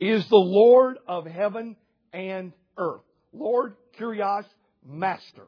is 0.00 0.26
the 0.28 0.36
Lord 0.36 0.98
of 1.06 1.26
heaven 1.26 1.76
and 2.12 2.52
earth. 2.76 3.02
Lord, 3.32 3.76
Kyrios, 3.98 4.44
Master. 4.86 5.46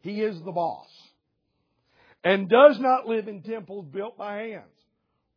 He 0.00 0.20
is 0.20 0.40
the 0.42 0.52
boss. 0.52 0.88
And 2.24 2.48
does 2.48 2.78
not 2.78 3.06
live 3.06 3.28
in 3.28 3.42
temples 3.42 3.86
built 3.86 4.18
by 4.18 4.38
hands. 4.38 4.64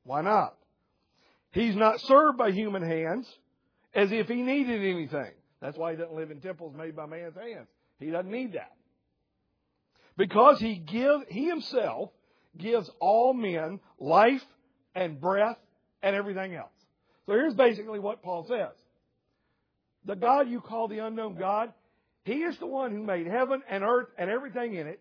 Why 0.03 0.21
not? 0.21 0.55
He's 1.51 1.75
not 1.75 1.99
served 2.01 2.37
by 2.37 2.51
human 2.51 2.81
hands 2.81 3.27
as 3.93 4.11
if 4.11 4.27
he 4.27 4.41
needed 4.41 4.81
anything. 4.81 5.31
That's 5.61 5.77
why 5.77 5.91
he 5.91 5.97
doesn't 5.97 6.15
live 6.15 6.31
in 6.31 6.41
temples 6.41 6.75
made 6.75 6.95
by 6.95 7.05
man's 7.05 7.35
hands. 7.35 7.67
He 7.99 8.09
doesn't 8.09 8.31
need 8.31 8.53
that. 8.53 8.71
Because 10.17 10.59
he 10.59 10.75
give, 10.75 11.21
he 11.29 11.47
himself 11.47 12.09
gives 12.57 12.89
all 12.99 13.33
men 13.33 13.79
life 13.99 14.43
and 14.95 15.19
breath 15.21 15.57
and 16.01 16.15
everything 16.15 16.55
else. 16.55 16.71
So 17.31 17.37
here's 17.37 17.53
basically 17.53 17.99
what 17.99 18.21
Paul 18.21 18.45
says. 18.45 18.75
The 20.03 20.17
God 20.17 20.49
you 20.49 20.59
call 20.59 20.89
the 20.89 20.97
unknown 20.97 21.35
God, 21.35 21.71
He 22.25 22.33
is 22.33 22.59
the 22.59 22.67
one 22.67 22.91
who 22.91 23.01
made 23.01 23.25
heaven 23.25 23.61
and 23.69 23.85
earth 23.85 24.09
and 24.17 24.29
everything 24.29 24.75
in 24.75 24.85
it. 24.85 24.99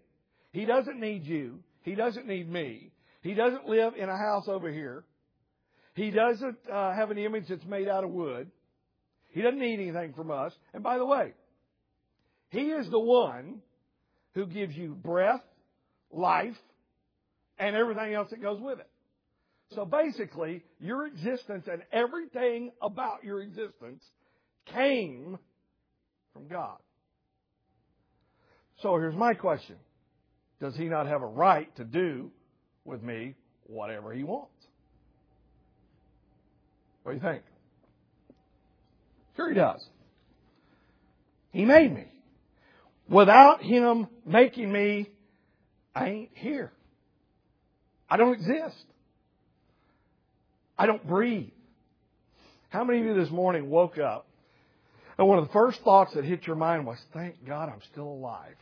He 0.53 0.65
doesn't 0.65 1.01
need 1.01 1.25
you. 1.25 1.59
He 1.83 1.97
doesn't 1.97 2.29
need 2.29 2.49
me. 2.49 2.93
He 3.23 3.35
doesn't 3.35 3.67
live 3.67 3.95
in 3.97 4.09
a 4.09 4.17
house 4.17 4.45
over 4.47 4.71
here. 4.71 5.03
He 5.95 6.13
doesn't 6.13 6.57
uh, 6.73 6.93
have 6.93 7.11
an 7.11 7.19
image 7.19 7.47
that's 7.49 7.65
made 7.65 7.89
out 7.89 8.05
of 8.05 8.11
wood. 8.11 8.49
He 9.31 9.43
doesn't 9.43 9.59
need 9.59 9.81
anything 9.81 10.13
from 10.13 10.31
us. 10.31 10.53
And 10.73 10.85
by 10.85 10.99
the 10.99 11.07
way, 11.07 11.33
He 12.51 12.69
is 12.71 12.89
the 12.91 13.01
one 13.01 13.61
who 14.37 14.47
gives 14.47 14.77
you 14.77 14.95
breath, 14.95 15.43
life, 16.13 16.55
and 17.59 17.75
everything 17.75 18.15
else 18.15 18.31
that 18.31 18.41
goes 18.41 18.61
with 18.61 18.79
it. 18.79 18.90
So 19.75 19.85
basically, 19.85 20.63
your 20.81 21.07
existence 21.07 21.67
and 21.71 21.83
everything 21.93 22.73
about 22.83 23.23
your 23.23 23.41
existence 23.41 24.03
came 24.67 25.39
from 26.33 26.49
God. 26.49 26.79
So 28.83 28.97
here's 28.97 29.15
my 29.15 29.35
question. 29.35 29.77
Does 30.61 30.75
he 30.77 30.85
not 30.85 31.07
have 31.07 31.23
a 31.23 31.27
right 31.27 31.75
to 31.77 31.85
do 31.85 32.31
with 32.85 33.03
me 33.03 33.37
whatever 33.65 34.13
he 34.13 34.25
wants? 34.25 34.51
What 37.03 37.13
do 37.13 37.17
you 37.19 37.23
think? 37.23 37.43
Sure 39.37 39.49
he 39.49 39.55
does. 39.55 39.85
He 41.53 41.65
made 41.65 41.95
me. 41.95 42.07
Without 43.09 43.63
him 43.63 44.09
making 44.27 44.71
me, 44.71 45.11
I 45.95 46.09
ain't 46.09 46.31
here. 46.35 46.73
I 48.09 48.17
don't 48.17 48.35
exist. 48.35 48.85
I 50.81 50.87
don't 50.87 51.07
breathe. 51.07 51.51
How 52.71 52.85
many 52.85 53.01
of 53.01 53.05
you 53.05 53.15
this 53.15 53.31
morning 53.31 53.69
woke 53.69 53.99
up 53.99 54.27
and 55.19 55.29
one 55.29 55.39
of 55.39 55.47
the 55.47 55.53
first 55.53 55.79
thoughts 55.83 56.15
that 56.15 56.25
hit 56.25 56.47
your 56.47 56.57
mind 56.57 56.87
was, 56.87 56.97
thank 57.13 57.47
God 57.47 57.69
I'm 57.69 57.83
still 57.93 58.09
alive? 58.09 58.57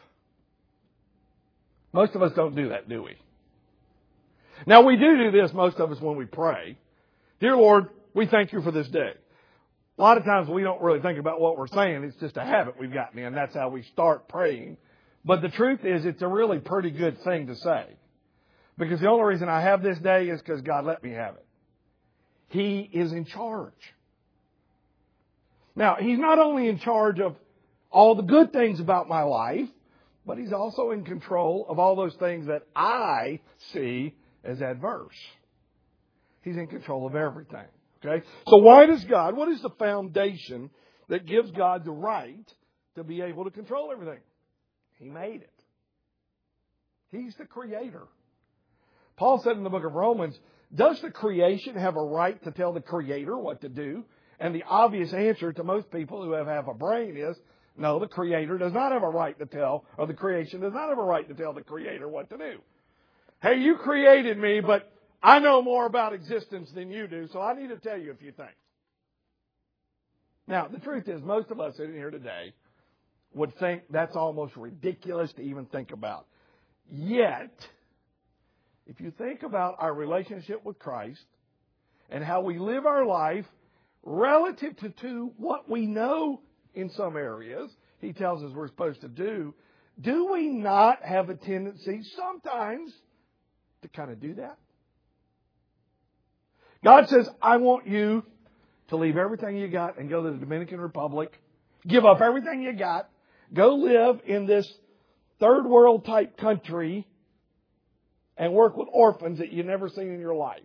Most 1.92 2.16
of 2.16 2.22
us 2.22 2.32
don't 2.34 2.56
do 2.56 2.70
that, 2.70 2.88
do 2.88 3.04
we? 3.04 3.12
Now 4.66 4.82
we 4.82 4.96
do 4.96 5.16
do 5.16 5.30
this, 5.30 5.52
most 5.52 5.76
of 5.76 5.92
us, 5.92 6.00
when 6.00 6.16
we 6.16 6.24
pray. 6.24 6.76
Dear 7.38 7.56
Lord, 7.56 7.86
we 8.14 8.26
thank 8.26 8.52
you 8.52 8.62
for 8.62 8.72
this 8.72 8.88
day. 8.88 9.12
A 9.96 10.02
lot 10.02 10.18
of 10.18 10.24
times 10.24 10.48
we 10.48 10.64
don't 10.64 10.82
really 10.82 11.00
think 11.00 11.20
about 11.20 11.40
what 11.40 11.56
we're 11.56 11.68
saying. 11.68 12.02
It's 12.02 12.16
just 12.16 12.36
a 12.36 12.44
habit 12.44 12.80
we've 12.80 12.92
gotten 12.92 13.20
in. 13.20 13.32
That's 13.32 13.54
how 13.54 13.68
we 13.68 13.84
start 13.92 14.28
praying. 14.28 14.76
But 15.24 15.40
the 15.40 15.50
truth 15.50 15.84
is, 15.84 16.04
it's 16.04 16.22
a 16.22 16.28
really 16.28 16.58
pretty 16.58 16.90
good 16.90 17.22
thing 17.22 17.46
to 17.46 17.54
say. 17.54 17.84
Because 18.76 18.98
the 18.98 19.08
only 19.08 19.22
reason 19.22 19.48
I 19.48 19.60
have 19.60 19.84
this 19.84 19.98
day 19.98 20.28
is 20.28 20.40
because 20.40 20.62
God 20.62 20.84
let 20.84 21.00
me 21.04 21.10
have 21.10 21.36
it. 21.36 21.44
He 22.48 22.80
is 22.92 23.12
in 23.12 23.24
charge. 23.24 23.72
Now, 25.76 25.96
He's 26.00 26.18
not 26.18 26.38
only 26.38 26.68
in 26.68 26.78
charge 26.78 27.20
of 27.20 27.36
all 27.90 28.14
the 28.14 28.22
good 28.22 28.52
things 28.52 28.80
about 28.80 29.08
my 29.08 29.22
life, 29.22 29.68
but 30.26 30.38
He's 30.38 30.52
also 30.52 30.90
in 30.90 31.04
control 31.04 31.66
of 31.68 31.78
all 31.78 31.96
those 31.96 32.14
things 32.16 32.46
that 32.46 32.62
I 32.74 33.40
see 33.72 34.14
as 34.44 34.60
adverse. 34.60 35.16
He's 36.42 36.56
in 36.56 36.66
control 36.66 37.06
of 37.06 37.14
everything. 37.14 37.66
Okay? 38.04 38.24
So 38.46 38.58
why 38.58 38.86
does 38.86 39.04
God, 39.04 39.36
what 39.36 39.48
is 39.48 39.60
the 39.60 39.70
foundation 39.70 40.70
that 41.08 41.26
gives 41.26 41.50
God 41.50 41.84
the 41.84 41.90
right 41.90 42.46
to 42.94 43.04
be 43.04 43.20
able 43.22 43.44
to 43.44 43.50
control 43.50 43.90
everything? 43.92 44.20
He 44.98 45.08
made 45.08 45.42
it. 45.42 45.52
He's 47.10 47.34
the 47.36 47.44
creator. 47.44 48.06
Paul 49.16 49.40
said 49.42 49.56
in 49.56 49.64
the 49.64 49.70
book 49.70 49.84
of 49.84 49.94
Romans, 49.94 50.38
does 50.74 51.00
the 51.00 51.10
creation 51.10 51.76
have 51.76 51.96
a 51.96 52.02
right 52.02 52.42
to 52.44 52.50
tell 52.50 52.72
the 52.72 52.80
creator 52.80 53.36
what 53.38 53.60
to 53.62 53.68
do? 53.68 54.04
And 54.40 54.54
the 54.54 54.64
obvious 54.68 55.12
answer 55.12 55.52
to 55.52 55.64
most 55.64 55.90
people 55.90 56.22
who 56.22 56.32
have, 56.32 56.46
have 56.46 56.68
a 56.68 56.74
brain 56.74 57.16
is, 57.16 57.36
no, 57.76 57.98
the 57.98 58.06
creator 58.06 58.58
does 58.58 58.72
not 58.72 58.92
have 58.92 59.02
a 59.02 59.08
right 59.08 59.38
to 59.38 59.46
tell, 59.46 59.84
or 59.96 60.06
the 60.06 60.14
creation 60.14 60.60
does 60.60 60.72
not 60.72 60.88
have 60.88 60.98
a 60.98 61.02
right 61.02 61.26
to 61.28 61.34
tell 61.34 61.52
the 61.52 61.62
creator 61.62 62.08
what 62.08 62.28
to 62.30 62.36
do. 62.36 62.58
Hey, 63.40 63.58
you 63.60 63.76
created 63.76 64.36
me, 64.36 64.60
but 64.60 64.92
I 65.22 65.38
know 65.38 65.62
more 65.62 65.86
about 65.86 66.12
existence 66.12 66.70
than 66.74 66.90
you 66.90 67.06
do, 67.06 67.28
so 67.32 67.40
I 67.40 67.54
need 67.54 67.68
to 67.68 67.76
tell 67.76 67.98
you 67.98 68.10
a 68.10 68.16
few 68.16 68.32
things. 68.32 68.50
Now, 70.46 70.66
the 70.66 70.78
truth 70.78 71.08
is, 71.08 71.22
most 71.22 71.50
of 71.50 71.60
us 71.60 71.76
sitting 71.76 71.94
here 71.94 72.10
today 72.10 72.52
would 73.34 73.56
think 73.58 73.82
that's 73.90 74.16
almost 74.16 74.56
ridiculous 74.56 75.32
to 75.34 75.42
even 75.42 75.66
think 75.66 75.92
about. 75.92 76.26
Yet, 76.90 77.52
if 78.88 79.00
you 79.00 79.10
think 79.10 79.42
about 79.42 79.76
our 79.78 79.92
relationship 79.92 80.64
with 80.64 80.78
Christ 80.78 81.24
and 82.10 82.24
how 82.24 82.40
we 82.40 82.58
live 82.58 82.86
our 82.86 83.04
life 83.04 83.44
relative 84.02 84.76
to, 84.78 84.88
to 84.88 85.30
what 85.36 85.68
we 85.68 85.86
know 85.86 86.40
in 86.74 86.90
some 86.90 87.16
areas, 87.16 87.70
he 88.00 88.12
tells 88.14 88.42
us 88.42 88.50
we're 88.54 88.68
supposed 88.68 89.02
to 89.02 89.08
do, 89.08 89.54
do 90.00 90.32
we 90.32 90.48
not 90.48 91.04
have 91.04 91.28
a 91.28 91.34
tendency 91.34 92.00
sometimes 92.16 92.92
to 93.82 93.88
kind 93.88 94.10
of 94.10 94.20
do 94.20 94.34
that? 94.34 94.56
God 96.82 97.08
says, 97.08 97.28
I 97.42 97.58
want 97.58 97.86
you 97.86 98.24
to 98.88 98.96
leave 98.96 99.16
everything 99.16 99.56
you 99.56 99.68
got 99.68 99.98
and 99.98 100.08
go 100.08 100.22
to 100.22 100.30
the 100.30 100.38
Dominican 100.38 100.80
Republic, 100.80 101.32
give 101.86 102.06
up 102.06 102.22
everything 102.22 102.62
you 102.62 102.72
got, 102.72 103.10
go 103.52 103.74
live 103.74 104.20
in 104.24 104.46
this 104.46 104.72
third 105.40 105.66
world 105.66 106.06
type 106.06 106.38
country, 106.38 107.06
and 108.38 108.54
work 108.54 108.76
with 108.76 108.88
orphans 108.92 109.40
that 109.40 109.52
you've 109.52 109.66
never 109.66 109.88
seen 109.88 110.14
in 110.14 110.20
your 110.20 110.34
life. 110.34 110.62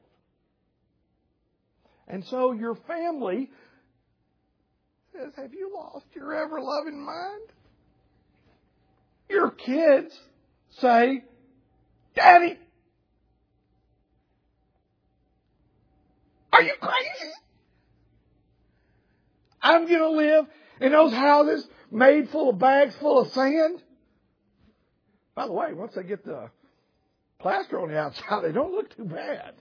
And 2.08 2.24
so 2.26 2.52
your 2.52 2.76
family 2.76 3.50
says, 5.12 5.34
Have 5.36 5.54
you 5.54 5.72
lost 5.74 6.06
your 6.14 6.34
ever 6.34 6.62
loving 6.62 7.04
mind? 7.04 7.42
Your 9.30 9.50
kids 9.50 10.18
say, 10.80 11.24
Daddy, 12.16 12.60
are 16.52 16.62
you 16.62 16.74
crazy? 16.80 17.32
I'm 19.62 19.88
going 19.88 20.00
to 20.00 20.10
live 20.10 20.46
in 20.82 20.92
those 20.92 21.14
houses 21.14 21.66
made 21.90 22.30
full 22.30 22.50
of 22.50 22.60
bags 22.60 22.96
full 22.98 23.20
of 23.20 23.32
sand. 23.32 23.82
By 25.34 25.48
the 25.48 25.54
way, 25.54 25.74
once 25.74 25.94
they 25.96 26.04
get 26.04 26.24
the 26.26 26.52
plaster 27.44 27.80
on 27.80 27.90
the 27.90 27.98
outside, 27.98 28.44
they 28.44 28.52
don't 28.54 28.74
look 28.74 28.96
too 28.96 29.04
bad. 29.04 29.54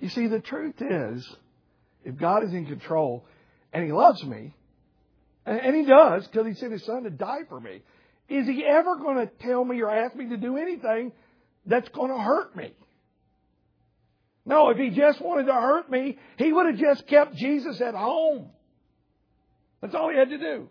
You 0.00 0.08
see, 0.08 0.28
the 0.28 0.40
truth 0.40 0.80
is, 0.80 1.36
if 2.04 2.16
God 2.16 2.44
is 2.44 2.52
in 2.52 2.66
control 2.66 3.24
and 3.72 3.84
He 3.84 3.92
loves 3.92 4.22
me, 4.24 4.54
and 5.44 5.76
He 5.76 5.84
does 5.84 6.26
because 6.26 6.46
He 6.46 6.54
sent 6.54 6.72
His 6.72 6.84
Son 6.84 7.02
to 7.02 7.10
die 7.10 7.40
for 7.48 7.60
me, 7.60 7.82
is 8.28 8.46
He 8.46 8.64
ever 8.64 8.96
going 8.96 9.16
to 9.16 9.26
tell 9.46 9.64
me 9.64 9.82
or 9.82 9.90
ask 9.90 10.14
me 10.14 10.28
to 10.28 10.36
do 10.36 10.56
anything 10.56 11.12
that's 11.66 11.88
going 11.88 12.10
to 12.10 12.18
hurt 12.18 12.56
me? 12.56 12.72
No, 14.46 14.70
if 14.70 14.78
He 14.78 14.90
just 14.90 15.20
wanted 15.20 15.46
to 15.46 15.54
hurt 15.54 15.90
me, 15.90 16.18
He 16.38 16.52
would 16.52 16.66
have 16.66 16.78
just 16.78 17.06
kept 17.08 17.34
Jesus 17.34 17.80
at 17.80 17.94
home. 17.94 18.50
That's 19.80 19.94
all 19.94 20.10
He 20.10 20.16
had 20.16 20.30
to 20.30 20.38
do. 20.38 20.68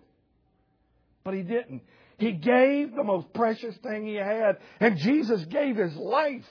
But 1.23 1.33
He 1.33 1.41
didn't. 1.41 1.81
He 2.17 2.31
gave 2.31 2.95
the 2.95 3.03
most 3.03 3.33
precious 3.33 3.75
thing 3.77 4.05
He 4.05 4.15
had, 4.15 4.57
and 4.79 4.97
Jesus 4.97 5.43
gave 5.45 5.77
His 5.77 5.95
life 5.95 6.45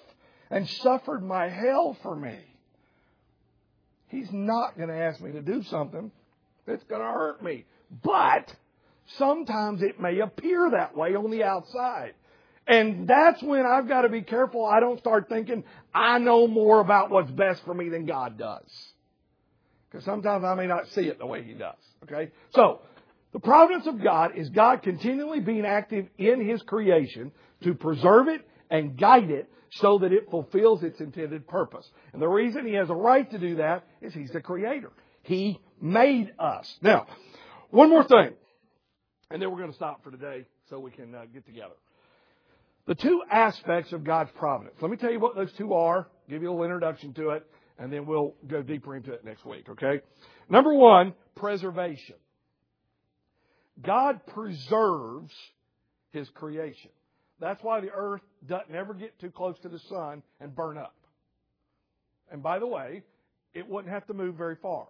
and 0.50 0.68
suffered 0.68 1.22
my 1.22 1.48
hell 1.48 1.96
for 2.02 2.14
me. 2.14 2.38
He's 4.08 4.30
not 4.30 4.76
going 4.76 4.90
to 4.90 4.96
ask 4.96 5.20
me 5.20 5.32
to 5.32 5.40
do 5.40 5.62
something 5.62 6.10
that's 6.66 6.84
going 6.84 7.00
to 7.00 7.08
hurt 7.08 7.42
me. 7.42 7.64
But 8.02 8.54
sometimes 9.16 9.82
it 9.82 9.98
may 9.98 10.18
appear 10.20 10.70
that 10.72 10.96
way 10.96 11.14
on 11.14 11.30
the 11.30 11.44
outside. 11.44 12.14
And 12.66 13.08
that's 13.08 13.42
when 13.42 13.66
I've 13.66 13.88
got 13.88 14.02
to 14.02 14.08
be 14.08 14.22
careful 14.22 14.64
I 14.64 14.80
don't 14.80 14.98
start 14.98 15.28
thinking 15.28 15.64
I 15.94 16.18
know 16.18 16.46
more 16.46 16.80
about 16.80 17.10
what's 17.10 17.30
best 17.30 17.64
for 17.64 17.74
me 17.74 17.88
than 17.88 18.06
God 18.06 18.38
does. 18.38 18.70
Because 19.90 20.04
sometimes 20.04 20.44
I 20.44 20.54
may 20.54 20.66
not 20.66 20.88
see 20.88 21.02
it 21.02 21.18
the 21.18 21.26
way 21.26 21.42
He 21.42 21.54
does. 21.54 21.74
Okay? 22.04 22.30
So, 22.54 22.80
the 23.32 23.40
providence 23.40 23.86
of 23.86 24.02
God 24.02 24.32
is 24.36 24.50
God 24.50 24.82
continually 24.82 25.40
being 25.40 25.64
active 25.64 26.06
in 26.18 26.46
His 26.46 26.62
creation 26.62 27.32
to 27.62 27.74
preserve 27.74 28.28
it 28.28 28.46
and 28.70 28.98
guide 28.98 29.30
it 29.30 29.48
so 29.72 29.98
that 29.98 30.12
it 30.12 30.30
fulfills 30.30 30.82
its 30.82 31.00
intended 31.00 31.46
purpose. 31.46 31.88
And 32.12 32.20
the 32.20 32.28
reason 32.28 32.66
he 32.66 32.74
has 32.74 32.90
a 32.90 32.94
right 32.94 33.30
to 33.30 33.38
do 33.38 33.56
that 33.56 33.86
is 34.02 34.12
he's 34.12 34.30
the 34.30 34.40
creator. 34.40 34.92
He 35.22 35.58
made 35.80 36.32
us. 36.38 36.70
Now, 36.82 37.06
one 37.70 37.88
more 37.88 38.04
thing, 38.04 38.32
and 39.30 39.40
then 39.40 39.50
we're 39.50 39.58
going 39.58 39.70
to 39.70 39.76
stop 39.76 40.04
for 40.04 40.10
today 40.10 40.44
so 40.68 40.78
we 40.78 40.90
can 40.90 41.14
uh, 41.14 41.24
get 41.32 41.46
together. 41.46 41.74
The 42.86 42.94
two 42.94 43.22
aspects 43.30 43.92
of 43.92 44.04
God's 44.04 44.30
providence. 44.34 44.76
Let 44.82 44.90
me 44.90 44.96
tell 44.96 45.10
you 45.10 45.20
what 45.20 45.36
those 45.36 45.52
two 45.52 45.72
are, 45.72 46.08
give 46.28 46.42
you 46.42 46.48
a 46.48 46.50
little 46.50 46.64
introduction 46.64 47.14
to 47.14 47.30
it, 47.30 47.46
and 47.78 47.90
then 47.92 48.04
we'll 48.04 48.34
go 48.46 48.62
deeper 48.62 48.94
into 48.94 49.12
it 49.12 49.24
next 49.24 49.46
week, 49.46 49.68
okay? 49.70 50.00
Number 50.50 50.74
one, 50.74 51.14
preservation. 51.36 52.16
God 53.82 54.20
preserves 54.26 55.32
His 56.12 56.28
creation. 56.30 56.90
That's 57.40 57.62
why 57.62 57.80
the 57.80 57.90
earth 57.90 58.20
doesn't 58.46 58.74
ever 58.74 58.94
get 58.94 59.18
too 59.18 59.30
close 59.30 59.58
to 59.60 59.68
the 59.68 59.80
sun 59.80 60.22
and 60.40 60.54
burn 60.54 60.78
up. 60.78 60.94
And 62.30 62.42
by 62.42 62.58
the 62.58 62.66
way, 62.66 63.02
it 63.52 63.68
wouldn't 63.68 63.92
have 63.92 64.06
to 64.06 64.14
move 64.14 64.36
very 64.36 64.56
far. 64.56 64.86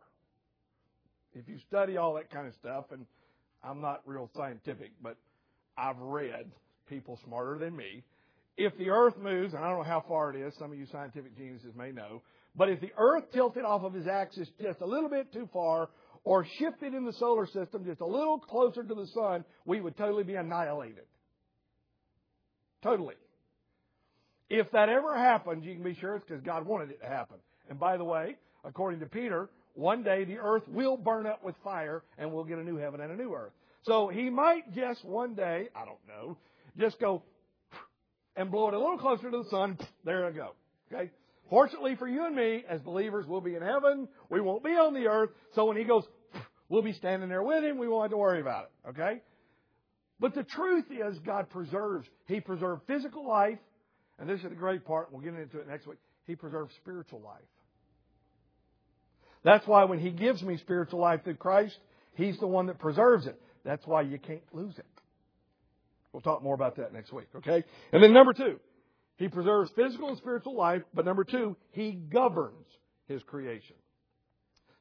If 1.34 1.48
you 1.48 1.58
study 1.68 1.96
all 1.96 2.14
that 2.14 2.30
kind 2.30 2.46
of 2.46 2.54
stuff, 2.54 2.86
and 2.92 3.06
I'm 3.64 3.80
not 3.80 4.02
real 4.04 4.30
scientific, 4.36 4.90
but 5.02 5.16
I've 5.76 5.98
read 5.98 6.50
people 6.88 7.18
smarter 7.24 7.58
than 7.58 7.74
me. 7.74 8.04
If 8.56 8.76
the 8.76 8.90
earth 8.90 9.16
moves, 9.16 9.54
and 9.54 9.64
I 9.64 9.68
don't 9.68 9.78
know 9.78 9.84
how 9.84 10.04
far 10.06 10.30
it 10.30 10.36
is, 10.36 10.54
some 10.58 10.70
of 10.72 10.78
you 10.78 10.86
scientific 10.86 11.36
geniuses 11.36 11.74
may 11.74 11.90
know, 11.90 12.22
but 12.54 12.68
if 12.68 12.80
the 12.80 12.92
earth 12.98 13.24
tilted 13.32 13.64
off 13.64 13.82
of 13.82 13.96
its 13.96 14.06
axis 14.06 14.48
just 14.60 14.82
a 14.82 14.86
little 14.86 15.08
bit 15.08 15.32
too 15.32 15.48
far, 15.52 15.88
or 16.24 16.46
shifted 16.58 16.94
in 16.94 17.04
the 17.04 17.12
solar 17.14 17.46
system 17.46 17.84
just 17.84 18.00
a 18.00 18.06
little 18.06 18.38
closer 18.38 18.82
to 18.82 18.94
the 18.94 19.06
sun, 19.08 19.44
we 19.64 19.80
would 19.80 19.96
totally 19.96 20.24
be 20.24 20.34
annihilated. 20.34 21.04
Totally. 22.82 23.14
If 24.48 24.70
that 24.72 24.88
ever 24.88 25.16
happens, 25.16 25.64
you 25.64 25.74
can 25.74 25.82
be 25.82 25.94
sure 25.94 26.16
it's 26.16 26.24
because 26.26 26.42
God 26.42 26.66
wanted 26.66 26.90
it 26.90 27.00
to 27.00 27.08
happen. 27.08 27.36
And 27.70 27.78
by 27.78 27.96
the 27.96 28.04
way, 28.04 28.36
according 28.64 29.00
to 29.00 29.06
Peter, 29.06 29.48
one 29.74 30.02
day 30.02 30.24
the 30.24 30.38
earth 30.38 30.64
will 30.68 30.96
burn 30.96 31.26
up 31.26 31.42
with 31.42 31.54
fire 31.64 32.02
and 32.18 32.32
we'll 32.32 32.44
get 32.44 32.58
a 32.58 32.64
new 32.64 32.76
heaven 32.76 33.00
and 33.00 33.12
a 33.12 33.16
new 33.16 33.34
earth. 33.34 33.52
So 33.84 34.08
he 34.08 34.30
might 34.30 34.72
just 34.74 35.04
one 35.04 35.34
day, 35.34 35.68
I 35.74 35.84
don't 35.84 35.98
know, 36.06 36.36
just 36.78 37.00
go 37.00 37.22
and 38.36 38.50
blow 38.50 38.68
it 38.68 38.74
a 38.74 38.78
little 38.78 38.98
closer 38.98 39.30
to 39.30 39.42
the 39.42 39.50
sun. 39.50 39.78
There 40.04 40.28
you 40.28 40.34
go. 40.34 40.50
Okay? 40.92 41.10
Fortunately 41.52 41.96
for 41.96 42.08
you 42.08 42.24
and 42.24 42.34
me, 42.34 42.64
as 42.66 42.80
believers, 42.80 43.26
we'll 43.28 43.42
be 43.42 43.56
in 43.56 43.60
heaven. 43.60 44.08
We 44.30 44.40
won't 44.40 44.64
be 44.64 44.70
on 44.70 44.94
the 44.94 45.06
earth. 45.06 45.28
So 45.54 45.66
when 45.66 45.76
he 45.76 45.84
goes, 45.84 46.02
we'll 46.70 46.80
be 46.80 46.94
standing 46.94 47.28
there 47.28 47.42
with 47.42 47.62
him. 47.62 47.76
We 47.76 47.88
won't 47.88 48.04
have 48.04 48.10
to 48.12 48.16
worry 48.16 48.40
about 48.40 48.64
it. 48.64 48.88
Okay? 48.88 49.20
But 50.18 50.34
the 50.34 50.44
truth 50.44 50.86
is, 50.90 51.18
God 51.18 51.50
preserves. 51.50 52.08
He 52.24 52.40
preserved 52.40 52.84
physical 52.86 53.28
life, 53.28 53.58
and 54.18 54.26
this 54.26 54.38
is 54.38 54.44
the 54.44 54.54
great 54.54 54.86
part. 54.86 55.12
We'll 55.12 55.20
get 55.20 55.34
into 55.34 55.58
it 55.58 55.68
next 55.68 55.86
week. 55.86 55.98
He 56.26 56.36
preserves 56.36 56.72
spiritual 56.80 57.20
life. 57.20 57.42
That's 59.44 59.66
why 59.66 59.84
when 59.84 59.98
He 59.98 60.08
gives 60.08 60.42
me 60.42 60.56
spiritual 60.56 61.00
life 61.00 61.22
through 61.22 61.34
Christ, 61.34 61.76
He's 62.14 62.38
the 62.38 62.46
one 62.46 62.68
that 62.68 62.78
preserves 62.78 63.26
it. 63.26 63.38
That's 63.62 63.86
why 63.86 64.00
you 64.00 64.18
can't 64.18 64.40
lose 64.54 64.78
it. 64.78 64.86
We'll 66.14 66.22
talk 66.22 66.42
more 66.42 66.54
about 66.54 66.76
that 66.76 66.94
next 66.94 67.12
week, 67.12 67.28
okay? 67.36 67.62
And 67.92 68.02
then 68.02 68.14
number 68.14 68.32
two, 68.32 68.58
He 69.16 69.28
preserves 69.28 69.70
physical 69.76 70.08
and 70.08 70.18
spiritual 70.18 70.56
life, 70.56 70.82
but 70.94 71.04
number 71.04 71.24
two, 71.24 71.56
He 71.70 71.92
governs 71.92 72.66
His 73.08 73.22
creation. 73.22 73.76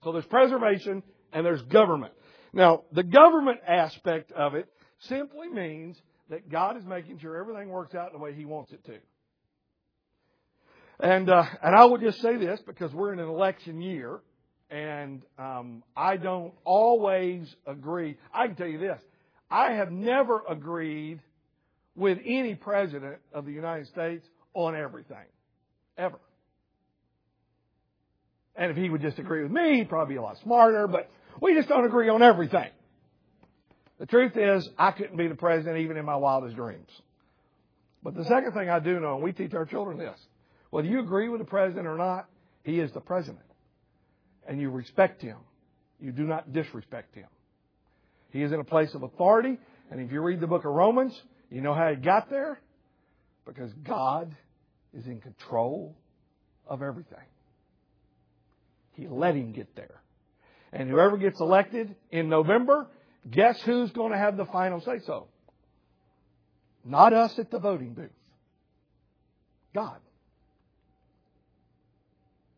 So 0.03 0.11
there's 0.11 0.25
preservation 0.25 1.03
and 1.31 1.45
there's 1.45 1.61
government. 1.63 2.13
Now, 2.53 2.83
the 2.91 3.03
government 3.03 3.59
aspect 3.67 4.31
of 4.31 4.55
it 4.55 4.67
simply 4.99 5.47
means 5.49 5.97
that 6.29 6.49
God 6.49 6.77
is 6.77 6.85
making 6.85 7.19
sure 7.19 7.37
everything 7.37 7.69
works 7.69 7.93
out 7.95 8.11
the 8.11 8.17
way 8.17 8.33
He 8.33 8.45
wants 8.45 8.71
it 8.71 8.83
to. 8.85 8.97
And 10.99 11.29
uh, 11.29 11.43
and 11.63 11.75
I 11.75 11.83
would 11.85 12.01
just 12.01 12.21
say 12.21 12.37
this 12.37 12.61
because 12.65 12.93
we're 12.93 13.11
in 13.11 13.19
an 13.19 13.27
election 13.27 13.81
year, 13.81 14.19
and 14.69 15.23
um, 15.39 15.83
I 15.97 16.17
don't 16.17 16.53
always 16.63 17.53
agree. 17.65 18.17
I 18.31 18.45
can 18.47 18.55
tell 18.55 18.67
you 18.67 18.77
this: 18.77 19.01
I 19.49 19.73
have 19.73 19.91
never 19.91 20.43
agreed 20.47 21.19
with 21.95 22.19
any 22.25 22.55
president 22.55 23.17
of 23.33 23.45
the 23.45 23.51
United 23.51 23.87
States 23.87 24.25
on 24.53 24.75
everything, 24.75 25.17
ever. 25.97 26.19
And 28.55 28.71
if 28.71 28.77
he 28.77 28.89
would 28.89 29.01
just 29.01 29.19
agree 29.19 29.43
with 29.43 29.51
me, 29.51 29.77
he'd 29.77 29.89
probably 29.89 30.15
be 30.15 30.17
a 30.17 30.21
lot 30.21 30.37
smarter. 30.43 30.87
But 30.87 31.09
we 31.41 31.53
just 31.55 31.69
don't 31.69 31.85
agree 31.85 32.09
on 32.09 32.21
everything. 32.21 32.69
The 33.99 34.05
truth 34.05 34.35
is, 34.35 34.67
I 34.77 34.91
couldn't 34.91 35.17
be 35.17 35.27
the 35.27 35.35
president 35.35 35.77
even 35.79 35.97
in 35.97 36.05
my 36.05 36.15
wildest 36.15 36.55
dreams. 36.55 36.89
But 38.03 38.15
the 38.15 38.25
second 38.25 38.53
thing 38.53 38.69
I 38.69 38.79
do 38.79 38.99
know, 38.99 39.15
and 39.15 39.23
we 39.23 39.31
teach 39.31 39.53
our 39.53 39.65
children 39.65 39.97
this, 39.97 40.19
whether 40.71 40.87
you 40.87 40.99
agree 41.01 41.29
with 41.29 41.39
the 41.39 41.45
president 41.45 41.85
or 41.85 41.97
not, 41.97 42.27
he 42.63 42.79
is 42.79 42.91
the 42.93 42.99
president. 42.99 43.45
And 44.47 44.59
you 44.59 44.71
respect 44.71 45.21
him. 45.21 45.37
You 45.99 46.11
do 46.11 46.23
not 46.23 46.51
disrespect 46.51 47.15
him. 47.15 47.27
He 48.31 48.41
is 48.41 48.51
in 48.51 48.59
a 48.59 48.63
place 48.63 48.93
of 48.95 49.03
authority, 49.03 49.59
and 49.91 50.01
if 50.01 50.11
you 50.11 50.21
read 50.21 50.39
the 50.39 50.47
book 50.47 50.65
of 50.65 50.71
Romans, 50.71 51.13
you 51.51 51.61
know 51.61 51.73
how 51.73 51.89
he 51.89 51.95
got 51.95 52.29
there? 52.29 52.59
Because 53.45 53.71
God 53.83 54.35
is 54.97 55.05
in 55.05 55.19
control 55.21 55.95
of 56.65 56.81
everything. 56.81 57.17
He 58.93 59.07
let 59.07 59.35
him 59.35 59.51
get 59.51 59.75
there. 59.75 60.01
And 60.73 60.89
whoever 60.89 61.17
gets 61.17 61.39
elected 61.39 61.95
in 62.11 62.29
November 62.29 62.87
Guess 63.29 63.61
who's 63.61 63.91
going 63.91 64.11
to 64.11 64.17
have 64.17 64.37
the 64.37 64.45
final 64.45 64.81
say 64.81 64.99
so? 65.05 65.27
Not 66.83 67.13
us 67.13 67.37
at 67.37 67.51
the 67.51 67.59
voting 67.59 67.93
booth. 67.93 68.09
God. 69.75 69.97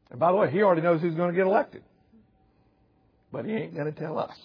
And 0.09 0.19
by 0.19 0.31
the 0.31 0.37
way, 0.37 0.51
he 0.51 0.61
already 0.61 0.81
knows 0.81 1.01
who's 1.01 1.15
going 1.15 1.31
to 1.31 1.35
get 1.35 1.45
elected. 1.45 1.83
But 3.31 3.45
he 3.45 3.51
ain't 3.51 3.75
going 3.75 3.91
to 3.91 3.99
tell 3.99 4.17
us. 4.17 4.35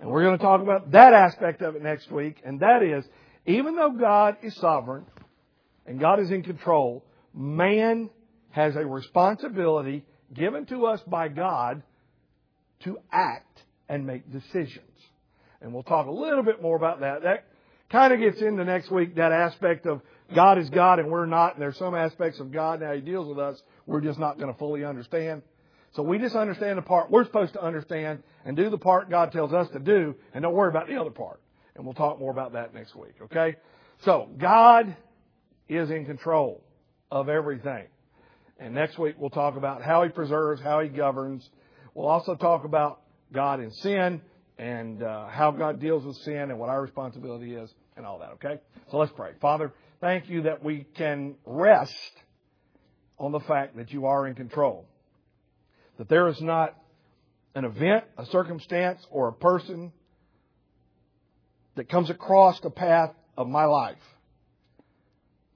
And 0.00 0.10
we're 0.10 0.22
going 0.22 0.38
to 0.38 0.44
talk 0.44 0.60
about 0.60 0.92
that 0.92 1.12
aspect 1.12 1.62
of 1.62 1.76
it 1.76 1.82
next 1.82 2.10
week, 2.10 2.36
and 2.44 2.60
that 2.60 2.82
is, 2.82 3.04
even 3.46 3.76
though 3.76 3.92
God 3.92 4.36
is 4.42 4.54
sovereign 4.56 5.06
and 5.86 5.98
God 6.00 6.20
is 6.20 6.30
in 6.30 6.42
control, 6.42 7.04
man 7.32 8.10
has 8.50 8.76
a 8.76 8.84
responsibility 8.84 10.04
given 10.34 10.66
to 10.66 10.86
us 10.86 11.00
by 11.06 11.28
God 11.28 11.82
to 12.80 12.98
act 13.10 13.62
and 13.88 14.06
make 14.06 14.30
decisions. 14.30 14.82
And 15.60 15.72
we'll 15.72 15.82
talk 15.82 16.06
a 16.06 16.10
little 16.10 16.42
bit 16.42 16.60
more 16.60 16.76
about 16.76 17.00
that. 17.00 17.22
That 17.22 17.44
kind 17.90 18.12
of 18.12 18.20
gets 18.20 18.40
into 18.42 18.64
next 18.64 18.90
week 18.90 19.16
that 19.16 19.32
aspect 19.32 19.86
of 19.86 20.02
God 20.34 20.58
is 20.58 20.68
God 20.70 20.98
and 20.98 21.10
we're 21.10 21.26
not, 21.26 21.54
and 21.54 21.62
there's 21.62 21.78
some 21.78 21.94
aspects 21.94 22.40
of 22.40 22.52
God 22.52 22.80
and 22.80 22.88
how 22.88 22.94
He 22.94 23.00
deals 23.00 23.28
with 23.28 23.38
us 23.38 23.62
we're 23.86 24.00
just 24.00 24.18
not 24.18 24.38
going 24.38 24.52
to 24.52 24.58
fully 24.58 24.84
understand. 24.84 25.42
So 25.96 26.02
we 26.02 26.18
just 26.18 26.36
understand 26.36 26.76
the 26.76 26.82
part 26.82 27.10
we're 27.10 27.24
supposed 27.24 27.54
to 27.54 27.62
understand 27.62 28.22
and 28.44 28.54
do 28.54 28.68
the 28.68 28.76
part 28.76 29.08
God 29.08 29.32
tells 29.32 29.54
us 29.54 29.66
to 29.70 29.78
do 29.78 30.14
and 30.34 30.42
don't 30.42 30.52
worry 30.52 30.68
about 30.68 30.88
the 30.88 31.00
other 31.00 31.10
part. 31.10 31.40
And 31.74 31.86
we'll 31.86 31.94
talk 31.94 32.20
more 32.20 32.30
about 32.30 32.52
that 32.52 32.74
next 32.74 32.94
week, 32.94 33.14
okay? 33.22 33.56
So 34.04 34.28
God 34.36 34.94
is 35.70 35.90
in 35.90 36.04
control 36.04 36.62
of 37.10 37.30
everything. 37.30 37.86
And 38.58 38.74
next 38.74 38.98
week 38.98 39.16
we'll 39.18 39.30
talk 39.30 39.56
about 39.56 39.82
how 39.82 40.02
He 40.04 40.10
preserves, 40.10 40.60
how 40.60 40.80
He 40.80 40.90
governs. 40.90 41.48
We'll 41.94 42.08
also 42.08 42.34
talk 42.34 42.64
about 42.64 43.00
God 43.32 43.60
and 43.60 43.72
sin 43.76 44.20
and 44.58 45.02
uh, 45.02 45.28
how 45.28 45.50
God 45.50 45.80
deals 45.80 46.04
with 46.04 46.16
sin 46.16 46.50
and 46.50 46.58
what 46.58 46.68
our 46.68 46.82
responsibility 46.82 47.54
is 47.54 47.72
and 47.96 48.04
all 48.04 48.18
that, 48.18 48.32
okay? 48.32 48.60
So 48.90 48.98
let's 48.98 49.12
pray. 49.16 49.30
Father, 49.40 49.72
thank 50.02 50.28
you 50.28 50.42
that 50.42 50.62
we 50.62 50.84
can 50.94 51.36
rest 51.46 52.12
on 53.18 53.32
the 53.32 53.40
fact 53.40 53.76
that 53.76 53.92
you 53.92 54.04
are 54.04 54.26
in 54.26 54.34
control. 54.34 54.86
That 55.98 56.08
there 56.08 56.28
is 56.28 56.40
not 56.40 56.76
an 57.54 57.64
event, 57.64 58.04
a 58.18 58.26
circumstance, 58.26 59.04
or 59.10 59.28
a 59.28 59.32
person 59.32 59.92
that 61.74 61.88
comes 61.88 62.10
across 62.10 62.60
the 62.60 62.70
path 62.70 63.10
of 63.36 63.48
my 63.48 63.64
life 63.64 63.96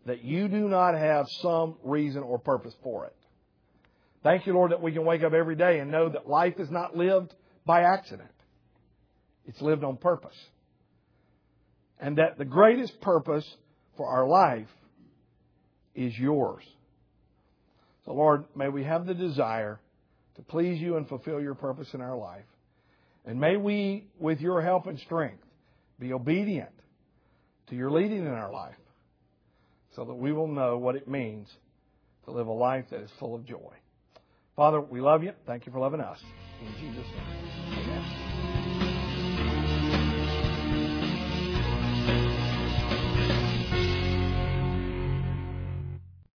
that 0.07 0.25
you 0.25 0.49
do 0.49 0.69
not 0.69 0.95
have 0.95 1.27
some 1.41 1.77
reason 1.83 2.23
or 2.23 2.39
purpose 2.39 2.75
for 2.83 3.07
it. 3.07 3.15
Thank 4.23 4.47
you, 4.47 4.53
Lord, 4.55 4.73
that 4.73 4.83
we 4.83 4.93
can 4.93 5.05
wake 5.05 5.23
up 5.23 5.33
every 5.33 5.57
day 5.57 5.79
and 5.79 5.91
know 5.91 6.09
that 6.09 6.29
life 6.29 6.55
is 6.59 6.71
not 6.71 6.97
lived 6.97 7.35
by 7.65 7.83
accident. 7.83 8.31
It's 9.47 9.61
lived 9.61 9.85
on 9.85 9.97
purpose. 9.97 10.37
And 11.99 12.19
that 12.19 12.39
the 12.39 12.45
greatest 12.45 13.01
purpose 13.01 13.47
for 13.97 14.09
our 14.09 14.27
life 14.27 14.69
is 15.95 16.17
yours. 16.19 16.65
So, 18.05 18.13
Lord, 18.13 18.45
may 18.57 18.69
we 18.69 18.85
have 18.85 19.07
the 19.07 19.15
desire 19.15 19.81
to 20.41 20.47
please 20.47 20.81
you 20.81 20.97
and 20.97 21.07
fulfill 21.07 21.41
your 21.41 21.55
purpose 21.55 21.89
in 21.93 22.01
our 22.01 22.17
life. 22.17 22.45
And 23.27 23.39
may 23.39 23.59
we, 23.59 24.07
with 24.19 24.41
your 24.41 24.63
help 24.63 24.87
and 24.87 24.99
strength, 25.01 25.45
be 25.99 26.15
obedient 26.15 26.71
to 27.69 27.77
your 27.77 27.91
leading 27.91 28.21
in 28.21 28.33
our 28.33 28.51
life 28.51 28.75
so 29.95 30.05
that 30.05 30.15
we 30.15 30.33
will 30.33 30.49
know 30.49 30.79
what 30.79 30.97
it 30.97 31.07
means 31.07 31.47
to 32.25 32.31
live 32.31 32.47
a 32.47 32.53
life 32.53 32.87
that 32.91 33.01
is 33.01 33.11
full 33.19 33.35
of 33.35 33.45
joy. 33.45 33.75
Father, 34.57 34.81
we 34.81 35.03
love 35.03 35.23
you. 35.23 35.33
Thank 35.47 35.67
you 35.67 35.73
for 35.73 35.79
loving 35.79 36.01
us. 36.01 36.19
In 36.63 36.73
Jesus' 36.81 37.07
name. 37.07 38.30